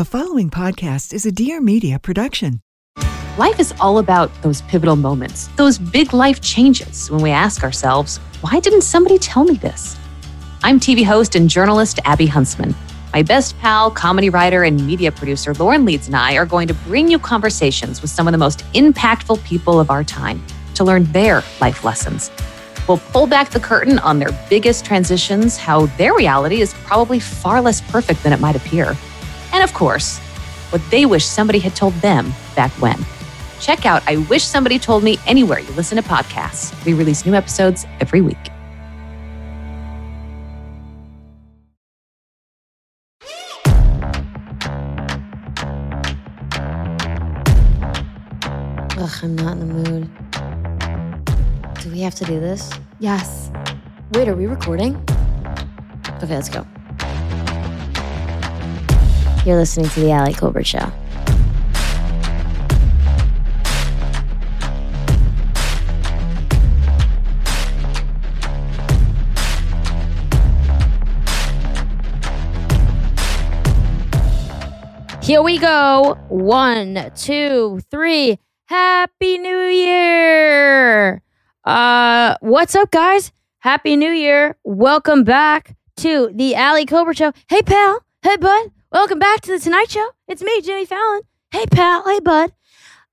[0.00, 2.62] The following podcast is a Dear Media production.
[3.36, 8.16] Life is all about those pivotal moments, those big life changes when we ask ourselves,
[8.40, 9.98] why didn't somebody tell me this?
[10.62, 12.74] I'm TV host and journalist Abby Huntsman.
[13.12, 16.74] My best pal, comedy writer, and media producer Lauren Leeds and I are going to
[16.88, 20.42] bring you conversations with some of the most impactful people of our time
[20.76, 22.30] to learn their life lessons.
[22.88, 27.60] We'll pull back the curtain on their biggest transitions, how their reality is probably far
[27.60, 28.96] less perfect than it might appear
[29.52, 30.18] and of course,
[30.70, 32.98] what they wish somebody had told them back when.
[33.60, 36.72] Check out I Wish Somebody Told Me anywhere you listen to podcasts.
[36.84, 38.38] We release new episodes every week.
[48.96, 50.10] Ugh, I'm not in the mood.
[51.82, 52.70] Do we have to do this?
[52.98, 53.50] Yes.
[54.12, 54.96] Wait, are we recording?
[56.22, 56.66] Okay, let's go.
[59.46, 60.92] You're listening to The Ali Kolbert Show.
[75.22, 76.18] Here we go.
[76.28, 78.38] One, two, three.
[78.66, 81.22] Happy New Year.
[81.64, 83.32] Uh, what's up, guys?
[83.60, 84.56] Happy New Year.
[84.64, 87.32] Welcome back to the Ali Kolbert Show.
[87.48, 88.04] Hey, pal.
[88.22, 88.70] Hey, bud.
[88.92, 90.04] Welcome back to the Tonight Show.
[90.26, 91.20] It's me, Jimmy Fallon.
[91.52, 92.02] Hey, pal.
[92.04, 92.52] Hey, bud.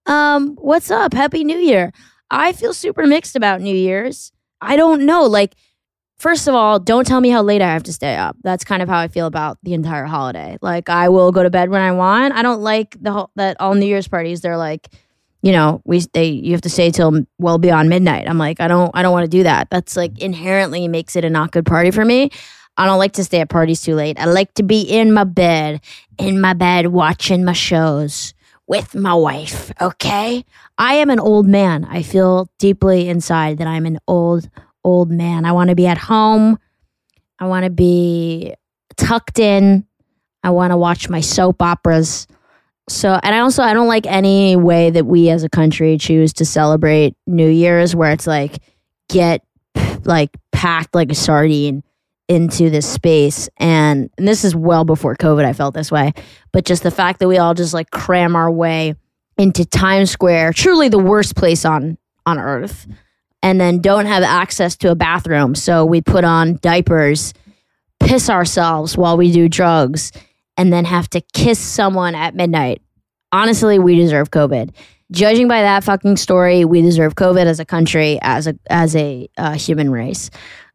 [0.07, 1.13] Um, what's up?
[1.13, 1.93] Happy New Year.
[2.31, 4.31] I feel super mixed about New Year's.
[4.59, 5.25] I don't know.
[5.25, 5.53] Like,
[6.17, 8.35] first of all, don't tell me how late I have to stay up.
[8.41, 10.57] That's kind of how I feel about the entire holiday.
[10.63, 12.33] Like, I will go to bed when I want.
[12.33, 14.41] I don't like the whole, that all New Year's parties.
[14.41, 14.87] They're like,
[15.43, 18.27] you know, we they you have to stay till well beyond midnight.
[18.27, 19.69] I'm like, I don't I don't want to do that.
[19.69, 22.31] That's like inherently makes it a not good party for me.
[22.77, 24.19] I don't like to stay at parties too late.
[24.19, 25.81] I like to be in my bed,
[26.17, 28.33] in my bed, watching my shows
[28.67, 29.71] with my wife.
[29.81, 30.45] Okay.
[30.77, 31.85] I am an old man.
[31.85, 34.49] I feel deeply inside that I'm an old,
[34.83, 35.45] old man.
[35.45, 36.59] I want to be at home.
[37.39, 38.53] I want to be
[38.95, 39.85] tucked in.
[40.43, 42.27] I want to watch my soap operas.
[42.89, 46.31] So, and I also, I don't like any way that we as a country choose
[46.33, 48.59] to celebrate New Year's where it's like,
[49.09, 49.43] get
[50.03, 51.83] like packed like a sardine
[52.27, 53.49] into this space.
[53.57, 56.13] And, and this is well before covid i felt this way.
[56.51, 58.95] But just the fact that we all just like cram our way
[59.37, 62.87] into times square truly the worst place on on earth
[63.43, 65.55] and then don't have access to a bathroom.
[65.55, 67.33] So we put on diapers
[67.99, 70.11] piss ourselves while we do drugs
[70.55, 72.81] and then have to kiss someone at midnight.
[73.31, 74.73] Honestly we deserve covid.
[75.09, 79.29] Judging by that fucking story we deserve covid as a country as a as a
[79.37, 80.29] uh, human race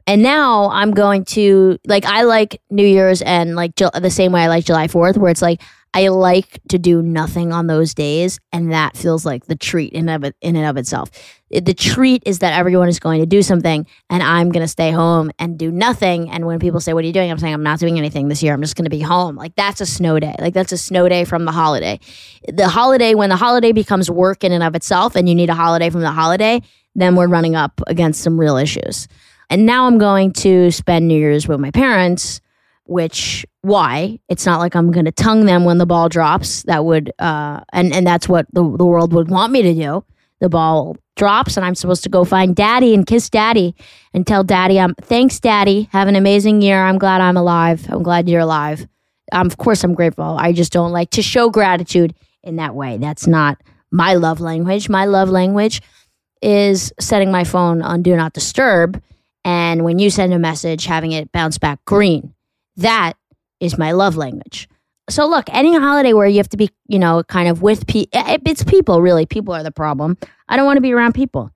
[0.07, 4.43] and now I'm going to like I like New Year's and like the same way
[4.43, 5.61] I like July 4th where it's like
[5.95, 10.09] I like to do nothing on those days and that feels like the treat in
[10.09, 11.11] of in and of itself.
[11.51, 14.91] The treat is that everyone is going to do something and I'm going to stay
[14.91, 17.63] home and do nothing and when people say what are you doing I'm saying I'm
[17.63, 18.55] not doing anything this year.
[18.55, 19.37] I'm just going to be home.
[19.37, 20.35] Like that's a snow day.
[20.39, 22.01] Like that's a snow day from the holiday.
[22.49, 25.55] The holiday when the holiday becomes work in and of itself and you need a
[25.55, 26.63] holiday from the holiday,
[26.95, 29.09] then we're running up against some real issues.
[29.53, 32.41] And now I'm going to spend New Year's with my parents,
[32.85, 34.19] which why?
[34.31, 36.63] It's not like I'm going to tongue them when the ball drops.
[36.63, 40.05] That would, uh, and, and that's what the, the world would want me to do.
[40.41, 43.77] The ball drops and I'm supposed to go find daddy and kiss daddy
[44.15, 45.87] and tell daddy, I'm thanks, daddy.
[45.93, 46.83] Have an amazing year.
[46.83, 47.87] I'm glad I'm alive.
[47.91, 48.87] I'm glad you're alive.
[49.33, 50.39] Um, of course, I'm grateful.
[50.41, 52.97] I just don't like to show gratitude in that way.
[52.97, 53.59] That's not
[53.91, 54.89] my love language.
[54.89, 55.83] My love language
[56.41, 58.99] is setting my phone on do not disturb
[59.45, 62.35] and when you send a message, having it bounce back green.
[62.77, 63.15] That
[63.61, 64.69] is my love language.
[65.11, 68.19] So look, any holiday where you have to be, you know, kind of with people,
[68.19, 69.27] eh, eh, it's people really.
[69.27, 70.17] People are the problem.
[70.49, 71.51] I don't want to be around people.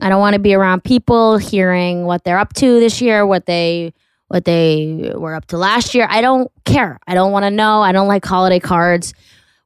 [0.00, 3.46] I don't want to be around people hearing what they're up to this year, what
[3.46, 3.92] they
[4.28, 6.06] what they were up to last year.
[6.08, 7.00] I don't care.
[7.06, 7.82] I don't want to know.
[7.82, 9.12] I don't like holiday cards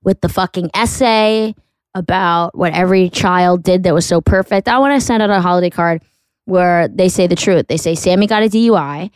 [0.03, 1.55] with the fucking essay
[1.95, 4.69] about what every child did that was so perfect.
[4.69, 6.03] I want to send out a holiday card
[6.47, 7.67] where they say the truth.
[7.69, 9.11] They say Sammy got a DUI.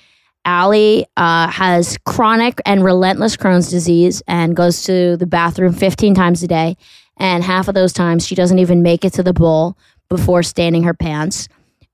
[0.44, 6.42] Ali uh, has chronic and relentless Crohn's disease and goes to the bathroom 15 times
[6.42, 6.76] a day.
[7.18, 9.76] And half of those times, she doesn't even make it to the bowl
[10.08, 11.48] before staining her pants.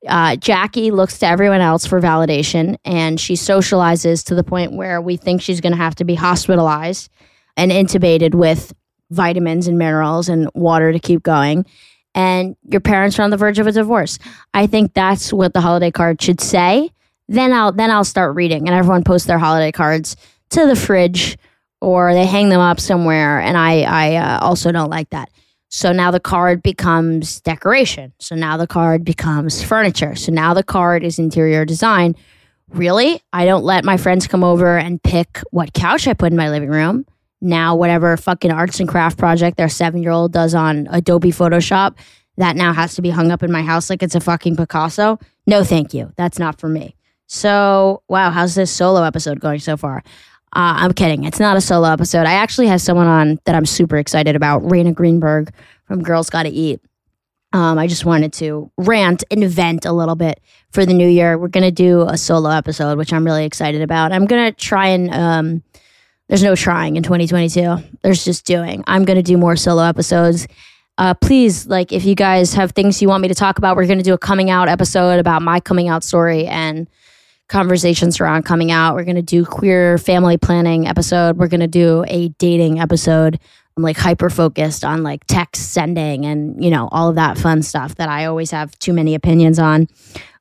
[0.06, 5.00] Uh, Jackie looks to everyone else for validation and she socializes to the point where
[5.00, 7.10] we think she's going to have to be hospitalized
[7.56, 8.74] and intubated with
[9.10, 11.64] vitamins and minerals and water to keep going
[12.14, 14.18] and your parents are on the verge of a divorce.
[14.52, 16.90] I think that's what the holiday card should say.
[17.28, 20.16] Then I'll then I'll start reading and everyone posts their holiday cards
[20.50, 21.38] to the fridge
[21.80, 23.40] or they hang them up somewhere.
[23.40, 25.28] And I, I uh, also don't like that.
[25.68, 28.12] So now the card becomes decoration.
[28.20, 30.14] So now the card becomes furniture.
[30.14, 32.14] So now the card is interior design.
[32.70, 33.20] Really?
[33.32, 36.48] I don't let my friends come over and pick what couch I put in my
[36.48, 37.06] living room.
[37.44, 41.96] Now, whatever fucking arts and craft project their seven year old does on Adobe Photoshop,
[42.38, 45.18] that now has to be hung up in my house like it's a fucking Picasso.
[45.46, 46.10] No, thank you.
[46.16, 46.96] That's not for me.
[47.26, 49.98] So, wow, how's this solo episode going so far?
[50.56, 51.24] Uh, I'm kidding.
[51.24, 52.26] It's not a solo episode.
[52.26, 55.52] I actually have someone on that I'm super excited about, Rayna Greenberg
[55.84, 56.80] from Girls Gotta Eat.
[57.52, 60.40] Um, I just wanted to rant and vent a little bit
[60.70, 61.38] for the new year.
[61.38, 64.10] We're going to do a solo episode, which I'm really excited about.
[64.10, 65.62] I'm going to try and, um,
[66.28, 67.76] there's no trying in 2022.
[68.02, 68.82] There's just doing.
[68.86, 70.46] I'm going to do more solo episodes.
[70.96, 73.86] Uh, please, like, if you guys have things you want me to talk about, we're
[73.86, 76.88] going to do a coming out episode about my coming out story and
[77.48, 78.94] conversations around coming out.
[78.94, 81.36] We're going to do queer family planning episode.
[81.36, 83.38] We're going to do a dating episode.
[83.76, 87.62] I'm like hyper focused on like text sending and, you know, all of that fun
[87.62, 89.88] stuff that I always have too many opinions on.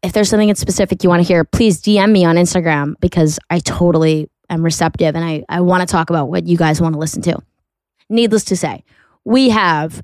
[0.04, 3.40] If there's something in specific you want to hear, please DM me on Instagram because
[3.50, 6.94] I totally am receptive and I, I want to talk about what you guys want
[6.94, 7.38] to listen to.
[8.10, 8.84] Needless to say,
[9.26, 10.02] we have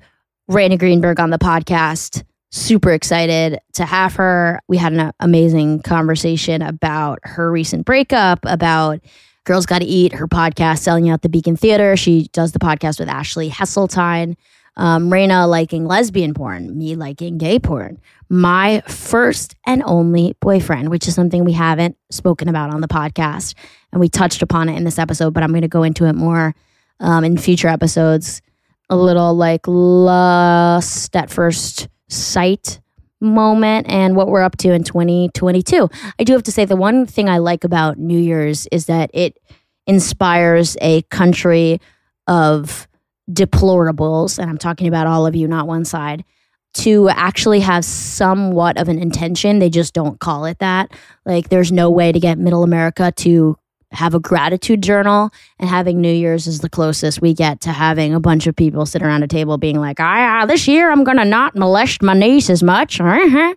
[0.50, 4.60] Rayna Greenberg on the podcast super excited to have her.
[4.68, 9.00] We had an amazing conversation about her recent breakup, about
[9.44, 11.96] Girls Gotta Eat, her podcast, Selling Out the Beacon Theater.
[11.96, 14.36] She does the podcast with Ashley Hesseltine.
[14.76, 18.00] Um, Rayna liking lesbian porn, me liking gay porn.
[18.28, 23.54] My first and only boyfriend, which is something we haven't spoken about on the podcast.
[23.92, 26.14] And we touched upon it in this episode, but I'm going to go into it
[26.14, 26.54] more
[27.00, 28.40] um, in future episodes.
[28.88, 32.80] A little like lust at first sight
[33.20, 35.88] moment and what we're up to in 2022.
[36.18, 39.10] I do have to say the one thing I like about New Year's is that
[39.12, 39.38] it
[39.86, 41.80] inspires a country
[42.26, 42.88] of
[43.32, 46.24] deplorables, and I'm talking about all of you, not one side,
[46.72, 49.58] to actually have somewhat of an intention.
[49.58, 50.92] They just don't call it that.
[51.24, 53.56] Like, there's no way to get middle America to
[53.92, 58.14] have a gratitude journal and having New Year's is the closest we get to having
[58.14, 61.24] a bunch of people sit around a table being like, ah, this year I'm gonna
[61.24, 63.00] not molest my niece as much.
[63.00, 63.54] Uh-huh.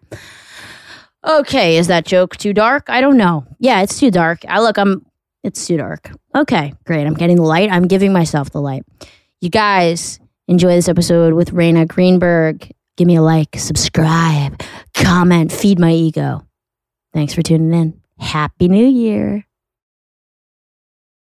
[1.25, 2.89] Okay, is that joke too dark?
[2.89, 3.45] I don't know.
[3.59, 4.43] Yeah, it's too dark.
[4.47, 5.05] I look, I'm
[5.43, 6.11] it's too dark.
[6.35, 7.05] Okay, great.
[7.05, 7.69] I'm getting the light.
[7.71, 8.83] I'm giving myself the light.
[9.43, 12.71] You guys enjoy this episode with Rayna Greenberg.
[12.95, 14.63] Give me a like, subscribe,
[14.93, 16.47] comment, feed my ego.
[17.13, 18.01] Thanks for tuning in.
[18.19, 19.45] Happy New Year.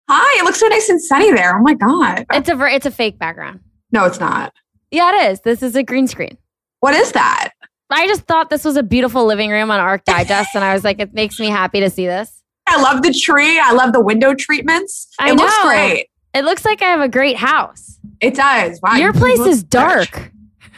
[0.09, 1.57] Hi, it looks so nice and sunny there.
[1.57, 2.25] Oh my god.
[2.33, 3.61] It's a it's a fake background.
[3.93, 4.51] No, it's not.
[4.91, 5.39] Yeah, it is.
[5.39, 6.37] This is a green screen.
[6.81, 7.51] What is that?
[7.89, 10.83] I just thought this was a beautiful living room on Arch Digest, and I was
[10.83, 12.43] like, it makes me happy to see this.
[12.67, 13.61] I love the tree.
[13.61, 15.07] I love the window treatments.
[15.19, 16.07] I it looks great.
[16.33, 17.99] It looks like I have a great house.
[18.19, 18.79] It does.
[18.81, 18.95] Wow.
[18.95, 20.09] Your place is fresh.
[20.11, 20.31] dark.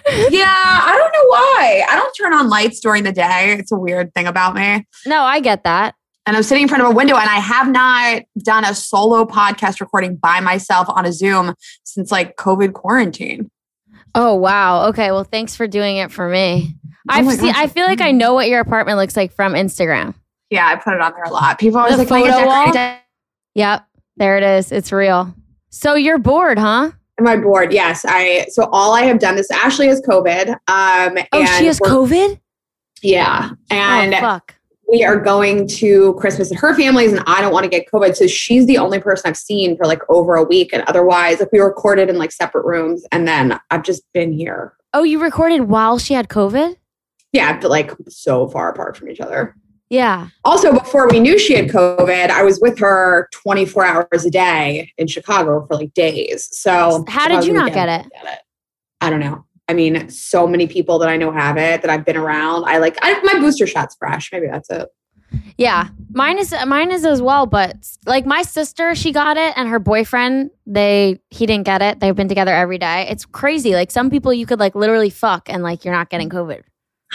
[0.30, 1.84] yeah, I don't know why.
[1.90, 3.56] I don't turn on lights during the day.
[3.58, 4.86] It's a weird thing about me.
[5.06, 5.96] No, I get that.
[6.28, 9.26] And I'm sitting in front of a window and I have not done a solo
[9.26, 11.54] podcast recording by myself on a Zoom
[11.84, 13.50] since like COVID quarantine.
[14.16, 14.88] Oh wow.
[14.88, 15.12] Okay.
[15.12, 16.76] Well, thanks for doing it for me.
[16.84, 17.54] Oh I've Oh seen.
[17.56, 20.16] I feel like I know what your apartment looks like from Instagram.
[20.50, 21.60] Yeah, I put it on there a lot.
[21.60, 22.98] People always The like, "Why you photo wall?
[23.56, 23.88] Yep.
[24.18, 24.72] There it is.
[24.72, 25.34] It's real.
[25.76, 26.92] So you're bored, huh?
[27.20, 27.74] Am I bored?
[27.74, 28.06] Yes.
[28.08, 29.52] I so all I have done this.
[29.52, 30.52] Ashley has COVID.
[30.70, 32.40] Um, Oh, she has COVID.
[33.02, 34.56] Yeah, and oh fuck.
[34.90, 38.16] we are going to Christmas at her family's, and I don't want to get COVID.
[38.16, 41.52] So she's the only person I've seen for like over a week, and otherwise, like
[41.52, 44.74] we recorded in like separate rooms, and then I've just been here.
[44.94, 46.78] Oh, you recorded while she had COVID.
[47.34, 49.54] Yeah, but like so far apart from each other.
[49.90, 50.30] Yeah.
[50.44, 54.92] Also, before we knew she had COVID, I was with her 24 hours a day
[54.98, 56.50] in Chicago for like days.
[56.52, 58.12] So How did you not get it?
[59.02, 59.46] I don't know.
[59.68, 62.66] I mean, so many people that I know have it that I've been around.
[62.66, 64.32] I like I, my booster shot's fresh.
[64.32, 64.90] Maybe that's it.
[65.58, 67.46] Yeah, mine is mine is as well.
[67.46, 67.76] But
[68.06, 72.00] like my sister, she got it, and her boyfriend, they he didn't get it.
[72.00, 73.08] They've been together every day.
[73.10, 73.74] It's crazy.
[73.74, 76.62] Like some people, you could like literally fuck, and like you're not getting COVID.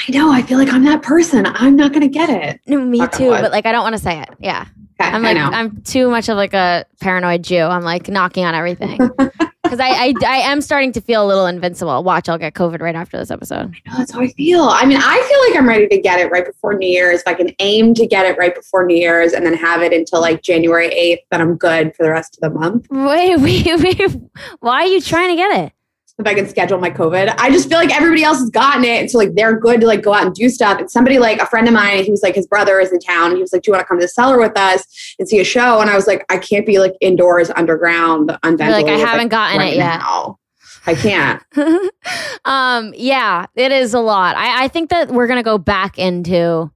[0.08, 0.30] I know.
[0.30, 1.46] I feel like I'm that person.
[1.46, 2.60] I'm not going to get it.
[2.66, 3.30] No, me too.
[3.30, 4.28] But like I don't want to say it.
[4.38, 4.66] Yeah,
[5.00, 5.36] Okay, I'm like.
[5.36, 7.60] I'm too much of like a paranoid Jew.
[7.62, 8.98] I'm like knocking on everything
[9.62, 12.02] because I, I I am starting to feel a little invincible.
[12.04, 13.74] Watch, I'll get COVID right after this episode.
[13.86, 14.64] No, that's how I feel.
[14.64, 17.20] I mean, I feel like I'm ready to get it right before New Year's.
[17.20, 19.92] If I can aim to get it right before New Year's and then have it
[19.94, 22.86] until like January 8th, then I'm good for the rest of the month.
[22.90, 24.20] Wait, wait, wait.
[24.60, 25.72] Why are you trying to get it?
[26.20, 27.34] If I can schedule my COVID.
[27.38, 29.00] I just feel like everybody else has gotten it.
[29.00, 30.78] And so like they're good to like go out and do stuff.
[30.78, 33.34] And somebody like a friend of mine, he was like his brother is in town.
[33.34, 35.40] He was like, Do you want to come to the cellar with us and see
[35.40, 35.80] a show?
[35.80, 39.58] And I was like, I can't be like indoors underground You're like, I haven't gotten
[39.58, 39.98] right it yet.
[39.98, 40.38] now.
[40.86, 41.42] I can't.
[42.44, 44.36] um, yeah, it is a lot.
[44.36, 46.70] I, I think that we're gonna go back into.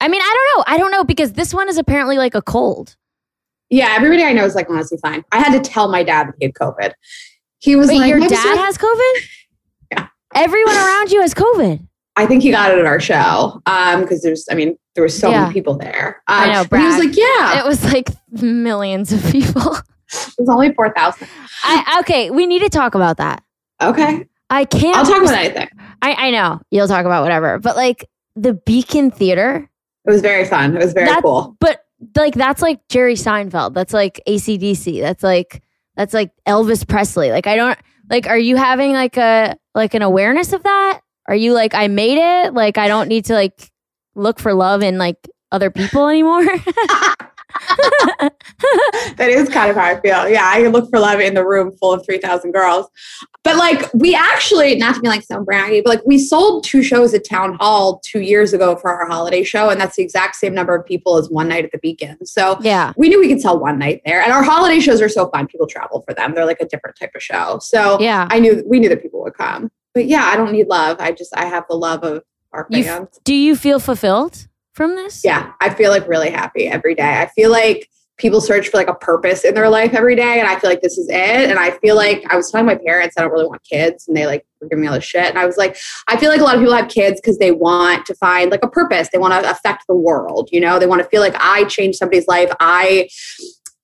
[0.00, 0.74] I mean, I don't know.
[0.74, 2.96] I don't know because this one is apparently like a cold.
[3.70, 5.24] Yeah, everybody I know is like honestly fine.
[5.32, 6.92] I had to tell my dad that he had COVID.
[7.58, 9.12] He was Wait, like, your dad sorry." has COVID?
[9.92, 10.06] Yeah.
[10.34, 11.86] Everyone around you has COVID.
[12.18, 13.60] I think he got it at our show.
[13.66, 15.42] Um, because there's I mean, there were so Yeah.
[15.42, 16.22] many people there.
[16.28, 19.76] Um, I know, but He was like, Yeah, It was like millions of people.
[19.76, 21.28] it was only four thousand.
[21.64, 23.42] I okay, we need to talk about that.
[23.82, 24.26] Okay.
[24.48, 24.96] I can't.
[24.96, 25.68] I'll talk about anything.
[26.02, 29.68] I I know you'll talk about whatever, but like the Beacon Theater,
[30.06, 30.76] It was very fun.
[30.76, 31.56] It was very cool.
[31.60, 31.80] but
[32.14, 33.74] like that's like Jerry Seinfeld.
[33.74, 35.00] That's like ACDC.
[35.00, 35.62] That's like
[35.96, 37.30] that's like Elvis Presley.
[37.30, 37.78] Like I don't
[38.10, 38.26] like.
[38.26, 41.00] Are you having like a like an awareness of that?
[41.28, 42.54] Are you like I made it?
[42.54, 43.70] Like I don't need to like
[44.14, 45.16] look for love in like
[45.50, 46.46] other people anymore.
[49.16, 50.28] that is kind of how I feel.
[50.28, 52.86] Yeah, I look for love in the room full of 3,000 girls.
[53.44, 56.82] But like, we actually, not to be like so braggy, but like, we sold two
[56.82, 59.70] shows at Town Hall two years ago for our holiday show.
[59.70, 62.24] And that's the exact same number of people as one night at the Beacon.
[62.26, 62.92] So yeah.
[62.96, 64.20] we knew we could sell one night there.
[64.20, 65.46] And our holiday shows are so fun.
[65.46, 66.34] People travel for them.
[66.34, 67.58] They're like a different type of show.
[67.60, 68.26] So Yeah.
[68.30, 69.70] I knew, we knew that people would come.
[69.94, 70.96] But yeah, I don't need love.
[70.98, 72.22] I just, I have the love of
[72.52, 73.20] our You fans.
[73.24, 75.24] Do you feel fulfilled from this?
[75.24, 77.20] Yeah, I feel like really happy every day.
[77.20, 80.48] I feel like people search for like a purpose in their life every day, and
[80.48, 81.50] I feel like this is it.
[81.50, 84.16] And I feel like I was telling my parents I don't really want kids, and
[84.16, 85.24] they like were giving me all this shit.
[85.26, 85.76] And I was like,
[86.08, 88.64] I feel like a lot of people have kids because they want to find like
[88.64, 89.08] a purpose.
[89.12, 90.50] They want to affect the world.
[90.52, 92.50] You know, they want to feel like I changed somebody's life.
[92.60, 93.08] I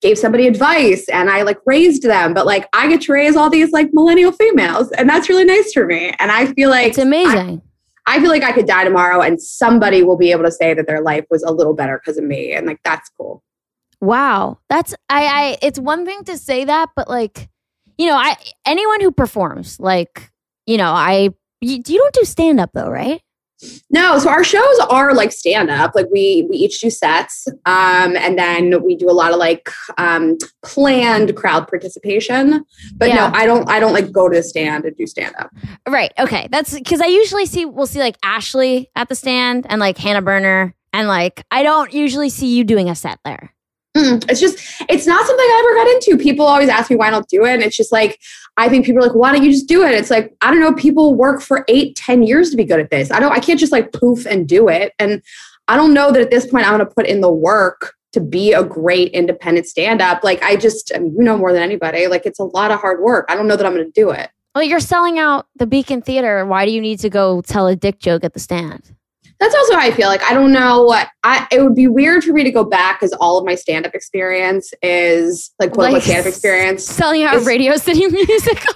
[0.01, 3.49] gave somebody advice and I like raised them, but like I get to raise all
[3.49, 6.13] these like millennial females, and that's really nice for me.
[6.19, 7.61] And I feel like It's amazing.
[7.61, 7.72] I
[8.19, 11.01] feel like I could die tomorrow and somebody will be able to say that their
[11.01, 12.51] life was a little better because of me.
[12.53, 13.43] And like, that's cool.
[14.01, 14.59] Wow.
[14.69, 17.49] That's I I it's one thing to say that, but like,
[17.97, 20.29] you know, I anyone who performs, like,
[20.67, 21.29] you know, I
[21.61, 23.21] you, you don't do stand up though, right?
[23.89, 25.93] No, so our shows are like stand up.
[25.95, 29.69] Like we we each do sets, um, and then we do a lot of like
[29.97, 32.65] um, planned crowd participation.
[32.95, 33.15] But Yeah.
[33.15, 33.69] no, I don't.
[33.69, 35.51] I don't like go to the stand and do stand up.
[35.87, 36.11] Right.
[36.19, 36.47] Okay.
[36.51, 40.21] That's because I usually see we'll see like Ashley at the stand and like Hannah
[40.21, 43.53] Berner and like I don't usually see you doing a set there.
[43.95, 44.57] Mm, It's just
[44.89, 46.23] it's not something I ever got into.
[46.23, 48.19] People always ask me why I don't do it, and it's just like
[48.57, 49.93] I think people are like, why don't you just do it?
[49.93, 50.73] It's like I don't know.
[50.73, 53.11] People work for eight, ten years to be good at this.
[53.11, 53.31] I don't.
[53.31, 54.93] I can't just like poof and do it.
[54.97, 55.21] And
[55.67, 58.19] I don't know that at this point I'm going to put in the work to
[58.19, 60.23] be a great independent stand up.
[60.23, 62.07] Like I just, I mean, you know more than anybody.
[62.07, 63.25] Like it's a lot of hard work.
[63.29, 64.29] I don't know that I'm going to do it.
[64.53, 66.45] Well, you're selling out the Beacon Theater.
[66.45, 68.93] Why do you need to go tell a dick joke at the stand?
[69.43, 70.07] That's also how I feel.
[70.07, 71.45] Like I don't know what I.
[71.51, 73.93] It would be weird for me to go back because all of my stand up
[73.93, 76.85] experience is like unquote Like, stand up experience.
[76.85, 78.73] Selling out It's- Radio City musical.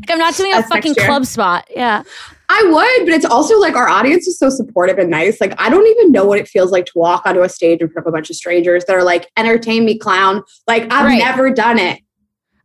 [0.00, 1.66] like I'm not doing a fucking club spot.
[1.74, 2.02] Yeah.
[2.48, 5.40] I would, but it's also like our audience is so supportive and nice.
[5.40, 7.88] Like I don't even know what it feels like to walk onto a stage in
[7.88, 11.18] front of a bunch of strangers that are like, "Entertain me, clown." Like I've Right.
[11.18, 12.00] never done it.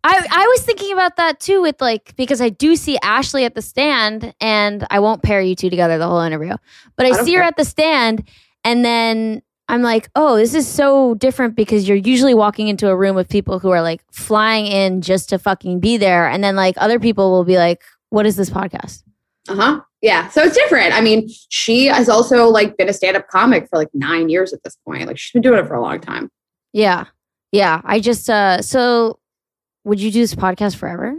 [0.03, 3.55] I, I was thinking about that too with like because I do see Ashley at
[3.55, 6.55] the stand and I won't pair you two together the whole interview.
[6.95, 7.47] But I, I see her care.
[7.47, 8.27] at the stand
[8.63, 12.95] and then I'm like, "Oh, this is so different because you're usually walking into a
[12.95, 16.55] room of people who are like flying in just to fucking be there and then
[16.55, 19.03] like other people will be like, "What is this podcast?"
[19.47, 19.81] Uh huh.
[20.01, 20.29] Yeah.
[20.29, 20.93] So it's different.
[20.93, 24.51] I mean, she has also like been a stand up comic for like nine years
[24.51, 25.07] at this point.
[25.07, 26.29] Like she's been doing it for a long time.
[26.73, 27.05] Yeah.
[27.51, 29.19] Yeah, I just uh so
[29.83, 31.15] would you do this podcast forever?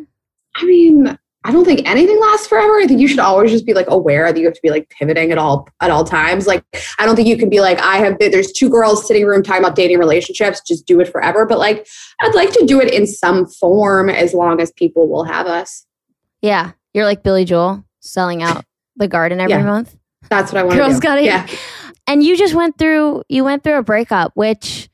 [0.57, 2.79] I mean, I don't think anything lasts forever.
[2.79, 4.89] I think you should always just be like aware that you have to be like
[4.91, 6.47] pivoting at all at all times.
[6.47, 6.63] Like
[6.99, 9.65] I don't think you can be like I have there's two girls sitting room talking
[9.65, 11.45] about dating relationships, just do it forever.
[11.47, 11.87] But like
[12.21, 15.85] I'd like to do it in some form as long as people will have us.
[16.43, 16.73] Yeah.
[16.95, 18.65] You're like Billy Joel selling out
[18.97, 19.65] the garden every Yeah.
[19.65, 19.97] month.
[20.31, 21.47] That's what I want to Girls gotta yeah.
[22.07, 24.89] And you just went through you went through a breakup, which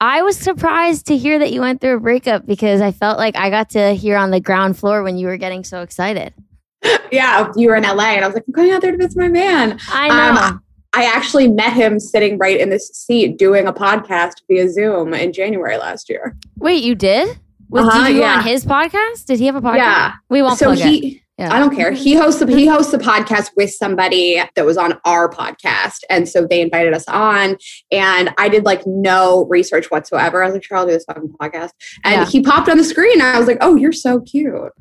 [0.00, 3.36] I was surprised to hear that you went through a breakup because I felt like
[3.36, 6.34] I got to hear on the ground floor when you were getting so excited.
[7.12, 7.50] Yeah.
[7.56, 9.26] You were in LA and I was like, I'm going out there to visit my
[9.28, 9.78] man.
[9.88, 10.40] I know.
[10.40, 10.62] Um,
[10.94, 15.32] I actually met him sitting right in this seat doing a podcast via Zoom in
[15.32, 16.36] January last year.
[16.58, 17.36] Wait, you did?
[17.68, 18.38] Was, Uh-huh, did you yeah.
[18.38, 19.26] on his podcast?
[19.26, 19.76] Did he have a podcast?
[19.76, 20.12] Yeah.
[20.28, 21.20] We won't so plug it.
[21.40, 21.54] Yeah.
[21.54, 21.90] I don't care.
[21.90, 26.00] He hosts the, he hosts the podcast with somebody that was on our podcast.
[26.10, 27.56] And so they invited us on
[27.90, 30.42] and I did like no research whatsoever.
[30.42, 31.70] I was like, sure, I'll do this fucking podcast.
[32.04, 32.26] And Yeah.
[32.26, 34.72] he popped on the screen and I was like, oh, you're so cute.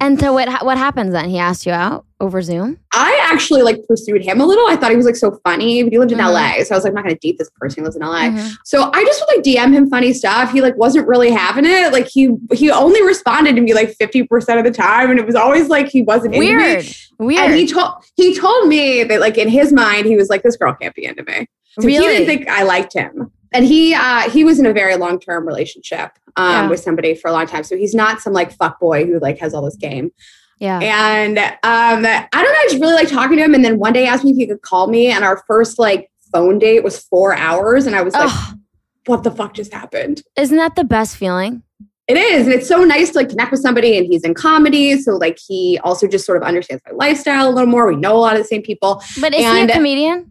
[0.00, 1.28] And so what what happens then?
[1.30, 2.78] He asked you out over Zoom?
[2.92, 4.66] I actually like pursued him a little.
[4.66, 6.32] I thought he was like so funny, but he lived in Mhm.
[6.32, 6.64] LA.
[6.64, 8.30] So I was like, I'm not gonna date this person who lives in LA.
[8.30, 8.56] Mhm.
[8.64, 10.50] So I just would like DM him funny stuff.
[10.52, 11.92] He like wasn't really having it.
[11.92, 15.10] Like he he only responded to me like 50% of the time.
[15.10, 16.56] And it was always like he wasn't into me.
[16.56, 16.86] Weird.
[17.20, 17.40] Weird.
[17.50, 20.56] And he told he told me that like in his mind, he was like, This
[20.56, 21.46] girl can't be into me.
[21.78, 22.02] So really?
[22.06, 23.30] he didn't think I liked him.
[23.54, 26.68] And he uh he was in a very long term relationship um Yeah.
[26.68, 27.64] with somebody for a long time.
[27.64, 30.10] So he's not some like fuck boy who like has all this game.
[30.58, 30.78] yeah.
[30.80, 33.54] And um, I don't know, I just really like talking to him.
[33.54, 35.06] And then one day he asked me if he could call me.
[35.10, 37.86] And our first like phone date was four hours.
[37.86, 38.58] And I was like, Ugh,
[39.06, 40.22] what the fuck just happened?
[40.36, 41.62] isn't that the best feeling?
[42.06, 42.44] It is.
[42.46, 43.96] And it's so nice to like connect with somebody.
[43.96, 45.00] And he's in comedy.
[45.00, 47.86] So like he also just sort of understands my lifestyle a little more.
[47.86, 49.02] We know a lot of the same people.
[49.22, 50.30] But is he a comedian?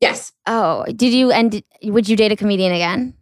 [0.00, 0.32] Yes.
[0.46, 3.14] Oh, did you and would you date a comedian again?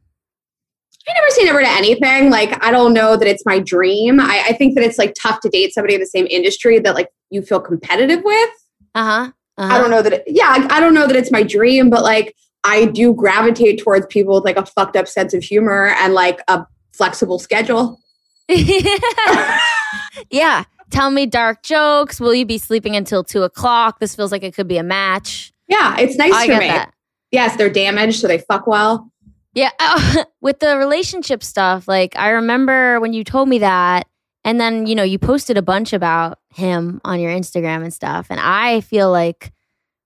[1.09, 2.31] I never say never to anything.
[2.31, 4.21] Like, I don't know that it's my dream.
[4.21, 6.95] I, I think that it's like tough to date somebody in the same industry that
[6.95, 8.51] like you feel competitive with.
[8.95, 9.33] Uh huh.
[9.57, 9.75] Uh-huh.
[9.75, 12.03] I don't know that, it, yeah, I, I don't know that it's my dream, but
[12.03, 16.15] like I do gravitate towards people with like a fucked up sense of humor and
[16.15, 17.99] like a flexible schedule.
[20.31, 20.65] yeah.
[20.91, 22.21] Tell me dark jokes.
[22.21, 23.99] Will you be sleeping until two o'clock?
[23.99, 25.53] This feels like it could be a match.
[25.69, 26.69] Yeah, it's nice I for me.
[26.69, 26.93] that.
[27.31, 29.11] Yes, they're damaged, so they fuck well.
[29.55, 29.71] Yeah.
[29.81, 34.07] Oh, with the relationship stuff, like I remember when you told me that,
[34.45, 38.29] and then, you know, you posted a bunch about him on your Instagram and stuff.
[38.31, 39.53] And I feel like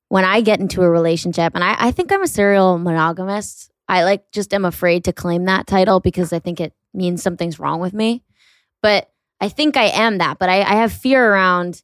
[0.08, 4.04] when I get into a relationship, and I, I think I'm a serial monogamist, I
[4.04, 7.80] like just am afraid to claim that title because I think it means something's wrong
[7.80, 8.24] with me.
[8.82, 11.82] But I think I am that, but I, I have fear around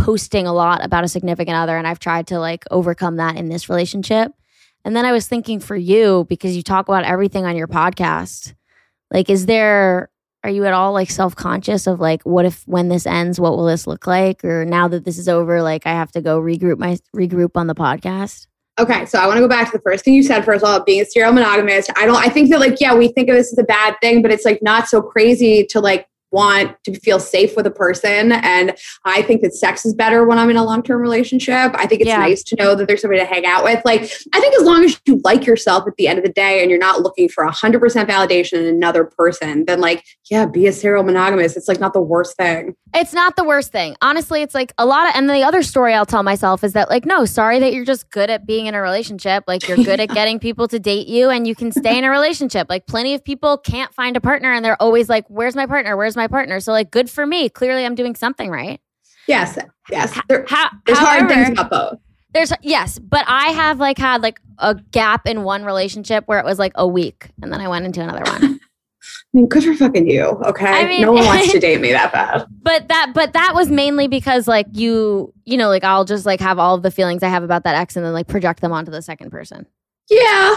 [0.00, 1.76] posting a lot about a significant other.
[1.76, 4.32] And I've tried to like overcome that in this relationship.
[4.84, 8.54] And then I was thinking for you, because you talk about everything on your podcast,
[9.10, 10.08] like, is there,
[10.42, 13.56] are you at all like self conscious of like, what if when this ends, what
[13.56, 14.42] will this look like?
[14.42, 17.66] Or now that this is over, like, I have to go regroup my, regroup on
[17.66, 18.46] the podcast?
[18.78, 20.42] Okay, so I want to go back to the first thing you said.
[20.42, 22.16] First of all, being a serial monogamist, I don't.
[22.16, 24.46] I think that like yeah, we think of this as a bad thing, but it's
[24.46, 28.32] like not so crazy to like want to feel safe with a person.
[28.32, 31.72] And I think that sex is better when I'm in a long term relationship.
[31.74, 32.18] I think it's Yeah.
[32.18, 33.80] nice to know that there's somebody to hang out with.
[33.84, 36.60] Like I think as long as you like yourself at the end of the day
[36.62, 40.66] and you're not looking for hundred percent validation in another person, then like yeah, be
[40.68, 41.56] a serial monogamist.
[41.56, 42.76] It's like not the worst thing.
[42.94, 43.96] It's not the worst thing.
[44.00, 46.88] Honestly, it's like a lot of, and the other story I'll tell myself is that,
[46.90, 49.44] like, no, sorry that you're just good at being in a relationship.
[49.46, 52.10] Like, you're good at getting people to date you and you can stay in a
[52.10, 52.68] relationship.
[52.68, 55.96] Like, plenty of people can't find a partner and they're always like, where's my partner?
[55.96, 56.60] Where's my partner?
[56.60, 57.48] So, like, good for me.
[57.48, 58.80] Clearly, I'm doing something right.
[59.26, 59.58] Yes,
[59.90, 60.18] yes.
[60.28, 61.98] There, How, there's hard things about both.
[62.32, 66.44] There's, yes, but I have like had like a gap in one relationship where it
[66.44, 68.60] was like a week and then I went into another one.
[69.02, 70.22] I mean, good for fucking you.
[70.24, 72.46] Okay, I mean- no one wants to date me that bad.
[72.62, 76.38] but that but that was mainly because like you you know like i'll just like
[76.40, 78.72] have all of the feelings i have about that ex and then like project them
[78.72, 79.66] onto the second person
[80.08, 80.56] Yeah.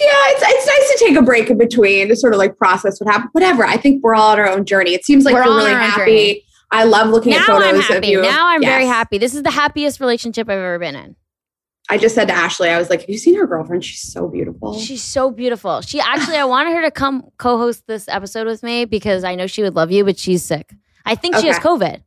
[0.00, 3.00] Yeah, it's it's nice to take a break in between to sort of like process
[3.00, 3.30] what happened.
[3.32, 3.64] Whatever.
[3.64, 4.92] I think we're all on our own journey.
[4.92, 5.96] It seems like We're you're really happy.
[6.00, 6.44] journey.
[6.70, 8.20] I love looking at now photos i'm of happy you.
[8.22, 11.14] now i'm very happy this is the happiest relationship i've ever been in
[11.88, 13.84] I just said to Ashley, I was like, "Have you seen her girlfriend?
[13.84, 18.08] She's so beautiful." she's so beautiful she actually i wanted her to come co-host this
[18.08, 21.36] episode with me because i know she would love you but she's sick i think
[21.36, 22.02] she has covid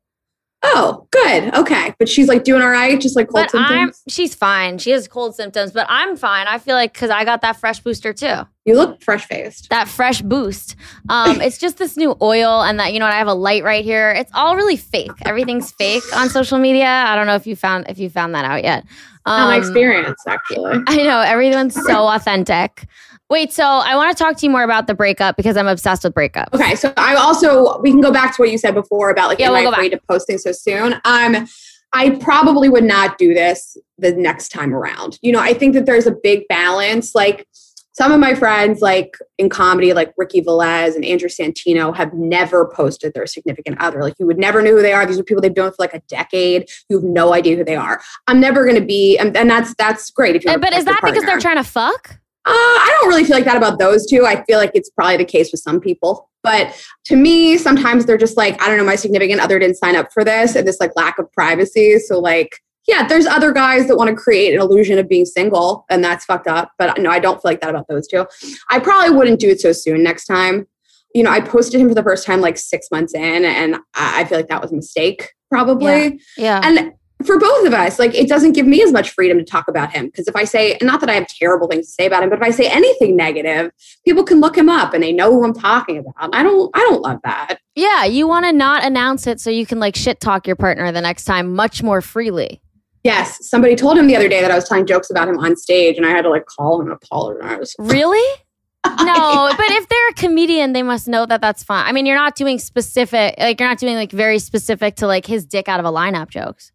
[0.64, 1.54] oh, good.
[1.56, 4.04] Okay, but she's like doing all right, just like cold but i'm symptoms.
[4.10, 7.42] she's fine she has cold symptoms but i'm fine i feel like because i got
[7.42, 9.70] that fresh booster too You look fresh faced.
[9.70, 10.76] that fresh boost.
[11.10, 13.64] Um, it's just this new oil, and that you know, what, I have a light
[13.64, 14.12] right here.
[14.12, 15.12] It's all really fake.
[15.26, 16.86] Everything's fake on social media.
[16.88, 18.84] I don't know if you found if you found that out yet.
[19.26, 20.80] Not my Um, experience, actually.
[20.88, 22.86] I know everyone's so authentic.
[23.30, 26.04] Wait, so I want to talk to you more about the breakup because I'm obsessed
[26.04, 26.54] with breakups.
[26.54, 29.40] Okay, so I also we can go back to what you said before about like
[29.40, 30.94] Yeah, am we'll I afraid to posting so soon?
[31.04, 31.48] Um,
[31.94, 35.20] I probably would not do this the next time around.
[35.22, 37.16] You know, I think that there's a big balance.
[37.16, 37.48] Like
[37.92, 42.68] some of my friends, like in comedy, like Ricky Velez and Andrew Santino, have never
[42.68, 44.02] posted their significant other.
[44.02, 45.06] Like you would never know who they are.
[45.06, 46.70] These are people they've known for like a decade.
[46.90, 48.02] You have no idea who they are.
[48.28, 50.54] I'm never going to be, and, and that's that's great if you're.
[50.54, 52.20] Uh, But is that because they're trying to fuck?
[52.48, 54.26] Uh, I don't really feel like that about those two.
[54.26, 56.30] I feel like it's probably the case with some people.
[56.44, 59.96] But to me, sometimes they're just like, I don't know, my significant other didn't sign
[59.96, 62.00] up for this and this like lack of privacy.
[62.00, 65.86] So like, yeah, there's other guys that want to create an illusion of being single
[65.90, 66.72] and that's fucked up.
[66.80, 68.26] But no, I don't feel like that about those two.
[68.70, 70.68] I probably wouldn't do it so soon next time.
[71.14, 74.22] You know, I posted him for the first time like six months in and I
[74.22, 76.22] I feel like that was a mistake probably.
[76.38, 76.62] Yeah.
[76.64, 76.94] And
[77.26, 79.92] for both of us, like it doesn't give me as much freedom to talk about
[79.92, 80.06] him.
[80.06, 82.38] Because if I say, not that I have terrible things to say about him, but
[82.38, 83.72] if I say anything negative,
[84.06, 86.14] people can look him up and they know who I'm talking about.
[86.34, 87.58] I don't, I don't love that.
[87.76, 90.92] Yeah, you want to not announce it so you can like shit talk your partner
[90.92, 92.62] the next time much more freely.
[93.04, 95.56] Yes, somebody told him the other day that I was telling jokes about him on
[95.56, 97.74] stage, and I had to like call him and apologize.
[97.80, 98.42] Really?
[98.86, 101.86] no, but if they're a comedian, they must know that that's fine.
[101.86, 105.26] I mean, you're not doing specific, like you're not doing like very specific to like
[105.26, 106.72] his dick out of a lineup jokes.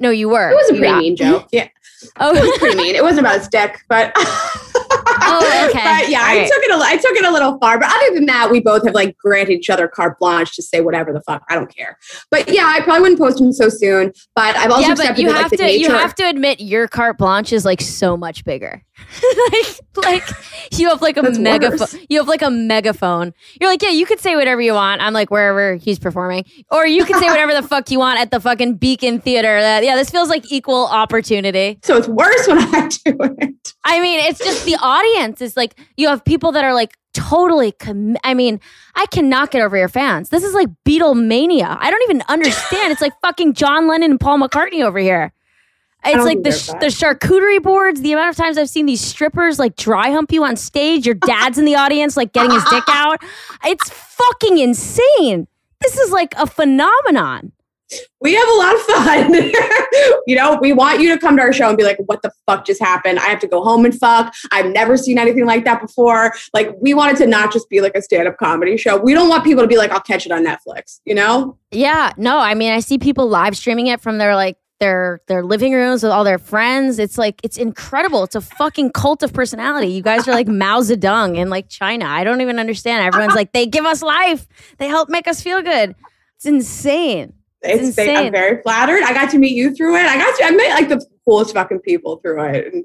[0.00, 0.50] No, you were.
[0.50, 1.48] It was a pretty got- mean joke.
[1.52, 1.68] Yeah,
[2.20, 2.94] Oh, it was pretty mean.
[2.94, 4.12] It wasn't about his dick, but
[5.26, 5.78] Oh, okay.
[6.02, 6.50] But yeah, I All right.
[6.52, 6.70] took it.
[6.70, 7.78] A, I took it a little far.
[7.78, 10.80] But other than that, we both have like granted each other carte blanche to say
[10.80, 11.42] whatever the fuck.
[11.48, 11.98] I don't care.
[12.30, 14.12] But yeah, I probably wouldn't post him so soon.
[14.34, 16.28] But I've also yeah, but accepted you that, like, have the to you have to
[16.28, 18.82] admit your carte blanche is like so much bigger.
[19.52, 20.22] like like
[20.72, 21.78] you have like a That's megaphone.
[21.78, 21.96] worse.
[22.08, 23.34] You have like a megaphone.
[23.60, 25.00] You're like, yeah, you could say whatever you want.
[25.02, 28.30] I'm like wherever he's performing, or you can say whatever the fuck you want at
[28.30, 29.60] the fucking Beacon Theater.
[29.60, 31.78] That yeah, this feels like equal opportunity.
[31.82, 33.74] So it's worse when I do it.
[33.84, 37.72] I mean, it's just the audience is like you have people that are like totally.
[37.72, 38.60] Com- I mean,
[38.94, 40.30] I cannot get over your fans.
[40.30, 41.76] This is like Beatlemania.
[41.78, 42.92] I don't even understand.
[42.92, 45.32] It's like fucking John Lennon and Paul McCartney over here.
[46.06, 48.00] It's like the sh- the charcuterie boards.
[48.00, 51.06] The amount of times I've seen these strippers like dry hump you on stage.
[51.06, 53.22] Your dad's in the audience, like getting his dick out.
[53.64, 55.46] It's fucking insane.
[55.80, 57.52] This is like a phenomenon.
[58.20, 59.34] We have a lot of fun.
[60.26, 62.32] you know, we want you to come to our show and be like, what the
[62.46, 63.18] fuck just happened?
[63.18, 64.34] I have to go home and fuck.
[64.50, 66.32] I've never seen anything like that before.
[66.54, 68.96] Like, we want it to not just be like a stand up comedy show.
[68.96, 71.58] We don't want people to be like, I'll catch it on Netflix, you know?
[71.70, 75.42] Yeah, no, I mean, I see people live streaming it from their like their their
[75.42, 76.98] living rooms with all their friends.
[76.98, 78.22] It's like it's incredible.
[78.24, 79.88] It's a fucking cult of personality.
[79.88, 82.04] You guys are like Mao Zedong in like China.
[82.04, 83.02] I don't even understand.
[83.06, 84.46] Everyone's like, they give us life.
[84.78, 85.94] They help make us feel good.
[86.36, 87.32] It's insane.
[87.62, 88.26] It's, It's they- insane.
[88.26, 89.02] I'm very flattered.
[89.04, 90.04] I got to meet you through it.
[90.04, 92.74] I got to, I met like the coolest fucking people through it.
[92.74, 92.84] And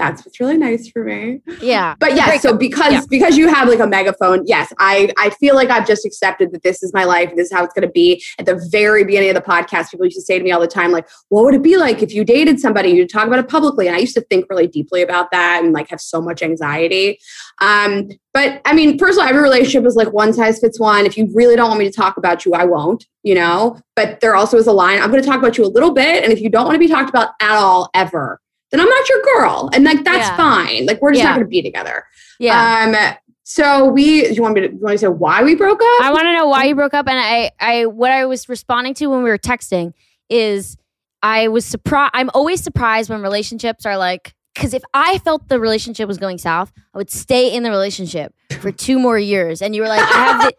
[0.00, 1.40] that's what's really nice for me.
[1.60, 1.94] Yeah.
[2.00, 3.02] But yeah, so because Yeah.
[3.10, 6.62] because you have like a megaphone, yes, I I feel like I've just accepted that
[6.62, 7.30] this is my life.
[7.36, 8.22] This is how it's going to be.
[8.38, 10.66] At the very beginning of the podcast, people used to say to me all the
[10.66, 12.90] time, like, "What would it be like if you dated somebody?
[12.90, 15.72] You talk about it publicly." And I used to think really deeply about that and
[15.74, 17.18] like have so much anxiety.
[17.60, 21.04] Um, but I mean, personally, every relationship is like one size fits one.
[21.04, 23.04] If you really don't want me to talk about you, I won't.
[23.22, 23.78] You know.
[23.96, 25.00] But there also is a line.
[25.02, 26.78] I'm going to talk about you a little bit, and if you don't want to
[26.80, 30.36] be talked about at all ever, then I'm not your girl, and like that's Yeah.
[30.36, 30.86] fine.
[30.86, 31.30] Like we're just Yeah.
[31.30, 32.04] not going to be together.
[32.38, 32.84] Yeah.
[33.12, 33.16] Um.
[33.44, 34.22] So we.
[34.28, 34.68] Do you want me to?
[34.72, 36.02] You want to say why we broke up?
[36.02, 37.08] I want to know why you broke up.
[37.08, 39.92] And I, I, what I was responding to when we were texting
[40.28, 40.76] is
[41.22, 42.12] I was surprised.
[42.14, 46.38] I'm always surprised when relationships are like, because if I felt the relationship was going
[46.38, 49.60] south, I would stay in the relationship for two more years.
[49.62, 50.52] And you were like, I have the,